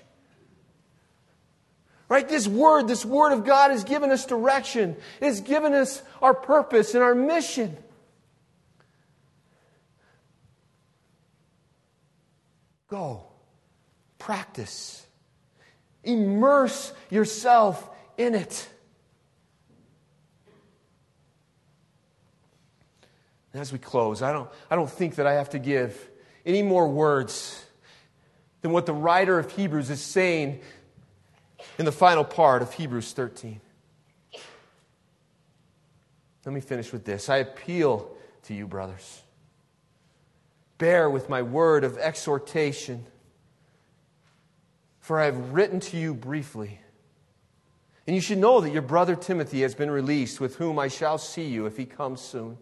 Right? 2.08 2.28
This 2.28 2.48
word, 2.48 2.88
this 2.88 3.06
word 3.06 3.34
of 3.34 3.46
God 3.46 3.70
has 3.72 3.84
given 3.84 4.12
us 4.12 4.26
direction. 4.26 4.96
It 5.22 5.26
has 5.26 5.42
given 5.42 5.74
us 5.74 6.02
our 6.22 6.34
purpose 6.34 6.96
and 6.96 7.04
our 7.04 7.14
mission. 7.14 7.78
Go. 12.88 13.26
Practice. 14.18 15.06
Immerse 16.04 16.94
yourself 17.12 17.88
in 18.18 18.34
it. 18.36 18.68
As 23.54 23.72
we 23.72 23.80
close, 23.80 24.22
I 24.22 24.32
don't, 24.32 24.50
I 24.70 24.76
don't 24.76 24.90
think 24.90 25.16
that 25.16 25.26
I 25.26 25.34
have 25.34 25.50
to 25.52 25.60
give 25.60 26.10
any 26.46 26.62
more 26.62 26.88
words 26.88 27.66
than 28.62 28.72
what 28.72 28.86
the 28.86 28.94
writer 28.94 29.40
of 29.40 29.52
Hebrews 29.52 29.90
is 29.90 30.02
saying 30.02 30.62
in 31.78 31.86
the 31.86 31.92
final 31.92 32.24
part 32.24 32.62
of 32.62 32.74
Hebrews 32.74 33.14
13. 33.14 33.60
Let 36.46 36.54
me 36.54 36.62
finish 36.62 36.92
with 36.92 37.06
this. 37.06 37.30
I 37.30 37.38
appeal 37.38 38.16
to 38.44 38.54
you, 38.54 38.68
brothers. 38.68 39.22
bear 40.78 41.10
with 41.10 41.30
my 41.30 41.42
word 41.42 41.84
of 41.84 41.98
exhortation. 41.98 43.06
For 45.00 45.20
I 45.20 45.26
have 45.26 45.54
written 45.54 45.80
to 45.82 45.98
you 45.98 46.14
briefly. 46.14 46.80
And 48.08 48.16
you 48.16 48.22
should 48.22 48.38
know 48.40 48.62
that 48.62 48.72
your 48.72 48.82
brother 48.82 49.16
Timothy 49.16 49.62
has 49.62 49.76
been 49.76 49.92
released, 49.92 50.40
with 50.40 50.56
whom 50.56 50.80
I 50.80 50.88
shall 50.88 51.18
see 51.18 51.46
you 51.46 51.66
if 51.66 51.78
he 51.78 51.86
comes 51.86 52.22
soon. 52.22 52.58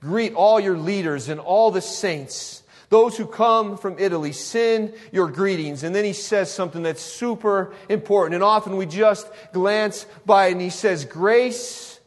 Greet 0.00 0.32
all 0.34 0.58
your 0.58 0.78
leaders 0.78 1.28
and 1.28 1.38
all 1.38 1.70
the 1.70 1.82
saints. 1.82 2.62
Those 2.88 3.16
who 3.16 3.26
come 3.26 3.76
from 3.76 3.98
Italy, 3.98 4.32
send 4.32 4.94
your 5.12 5.28
greetings. 5.28 5.84
And 5.84 5.94
then 5.94 6.04
he 6.04 6.12
says 6.12 6.52
something 6.52 6.82
that's 6.82 7.02
super 7.02 7.72
important. 7.88 8.34
And 8.34 8.42
often 8.42 8.76
we 8.76 8.86
just 8.86 9.28
glance 9.52 10.06
by 10.26 10.48
and 10.48 10.60
he 10.60 10.70
says, 10.70 11.04
Grace 11.04 12.00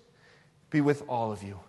be 0.70 0.82
with 0.82 1.04
all 1.08 1.32
of 1.32 1.44
you. 1.44 1.60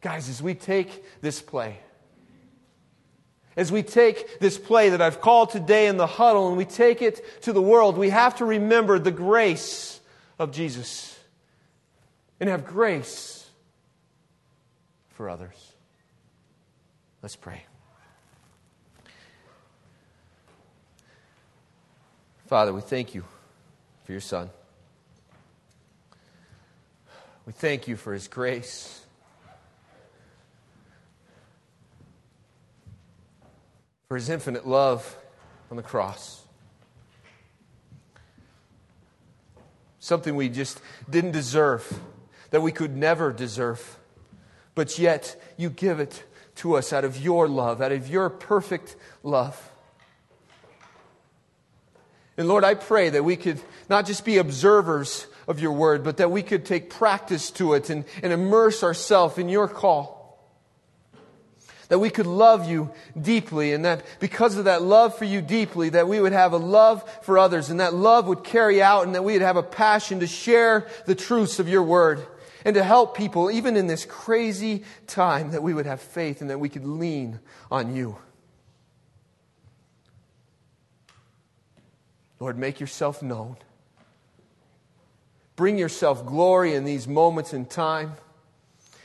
Guys, 0.00 0.28
as 0.28 0.42
we 0.42 0.54
take 0.54 1.04
this 1.22 1.40
play, 1.40 1.78
as 3.56 3.72
we 3.72 3.82
take 3.82 4.40
this 4.40 4.58
play 4.58 4.90
that 4.90 5.00
I've 5.00 5.20
called 5.20 5.50
today 5.50 5.86
in 5.86 5.96
the 5.96 6.06
huddle 6.06 6.48
and 6.48 6.56
we 6.56 6.64
take 6.64 7.02
it 7.02 7.42
to 7.42 7.52
the 7.52 7.62
world, 7.62 7.96
we 7.96 8.10
have 8.10 8.36
to 8.36 8.44
remember 8.44 8.98
the 8.98 9.10
grace 9.10 10.00
of 10.38 10.52
Jesus 10.52 11.11
and 12.42 12.50
have 12.50 12.66
grace 12.66 13.48
for 15.10 15.30
others. 15.30 15.74
Let's 17.22 17.36
pray. 17.36 17.62
Father, 22.48 22.72
we 22.72 22.80
thank 22.80 23.14
you 23.14 23.22
for 24.02 24.10
your 24.10 24.20
Son. 24.20 24.50
We 27.46 27.52
thank 27.52 27.86
you 27.86 27.94
for 27.94 28.12
his 28.12 28.26
grace. 28.26 28.98
for 34.08 34.16
his 34.16 34.28
infinite 34.28 34.66
love 34.66 35.16
on 35.70 35.76
the 35.78 35.82
cross. 35.82 36.42
Something 40.00 40.36
we 40.36 40.50
just 40.50 40.82
didn't 41.08 41.30
deserve, 41.30 42.00
that 42.52 42.60
we 42.60 42.70
could 42.70 42.96
never 42.96 43.32
deserve. 43.32 43.98
But 44.74 44.98
yet, 44.98 45.42
you 45.56 45.68
give 45.68 45.98
it 45.98 46.22
to 46.56 46.76
us 46.76 46.92
out 46.92 47.04
of 47.04 47.20
your 47.20 47.48
love, 47.48 47.82
out 47.82 47.92
of 47.92 48.08
your 48.08 48.30
perfect 48.30 48.94
love. 49.22 49.70
And 52.36 52.48
Lord, 52.48 52.62
I 52.62 52.74
pray 52.74 53.10
that 53.10 53.24
we 53.24 53.36
could 53.36 53.60
not 53.88 54.06
just 54.06 54.24
be 54.24 54.38
observers 54.38 55.26
of 55.48 55.60
your 55.60 55.72
word, 55.72 56.04
but 56.04 56.18
that 56.18 56.30
we 56.30 56.42
could 56.42 56.64
take 56.64 56.88
practice 56.88 57.50
to 57.52 57.74
it 57.74 57.90
and, 57.90 58.04
and 58.22 58.32
immerse 58.32 58.82
ourselves 58.82 59.38
in 59.38 59.48
your 59.48 59.66
call 59.66 60.22
that 61.92 61.98
we 61.98 62.08
could 62.08 62.26
love 62.26 62.66
you 62.66 62.90
deeply 63.20 63.74
and 63.74 63.84
that 63.84 64.02
because 64.18 64.56
of 64.56 64.64
that 64.64 64.80
love 64.80 65.14
for 65.18 65.26
you 65.26 65.42
deeply, 65.42 65.90
that 65.90 66.08
we 66.08 66.18
would 66.18 66.32
have 66.32 66.54
a 66.54 66.56
love 66.56 67.06
for 67.20 67.36
others 67.36 67.68
and 67.68 67.80
that 67.80 67.92
love 67.92 68.26
would 68.26 68.42
carry 68.42 68.80
out 68.80 69.04
and 69.04 69.14
that 69.14 69.22
we 69.22 69.34
would 69.34 69.42
have 69.42 69.58
a 69.58 69.62
passion 69.62 70.20
to 70.20 70.26
share 70.26 70.88
the 71.04 71.14
truths 71.14 71.58
of 71.58 71.68
your 71.68 71.82
word 71.82 72.26
and 72.64 72.74
to 72.74 72.84
help 72.84 73.16
people 73.16 73.50
even 73.50 73.76
in 73.76 73.86
this 73.86 74.04
crazy 74.04 74.84
time 75.06 75.50
that 75.52 75.62
we 75.62 75.74
would 75.74 75.86
have 75.86 76.00
faith 76.00 76.40
and 76.40 76.50
that 76.50 76.58
we 76.58 76.68
could 76.68 76.84
lean 76.84 77.40
on 77.70 77.94
you. 77.94 78.16
Lord, 82.38 82.58
make 82.58 82.80
yourself 82.80 83.22
known. 83.22 83.56
Bring 85.54 85.78
yourself 85.78 86.26
glory 86.26 86.74
in 86.74 86.84
these 86.84 87.06
moments 87.06 87.52
in 87.52 87.66
time. 87.66 88.14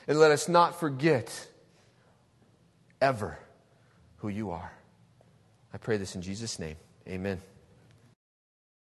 And 0.08 0.18
let 0.18 0.32
us 0.32 0.48
not 0.48 0.80
forget 0.80 1.48
ever 3.02 3.38
who 4.18 4.30
you 4.30 4.52
are. 4.52 4.72
I 5.74 5.78
pray 5.78 5.98
this 5.98 6.16
in 6.16 6.22
Jesus' 6.22 6.58
name. 6.58 6.78
Amen. 7.08 7.42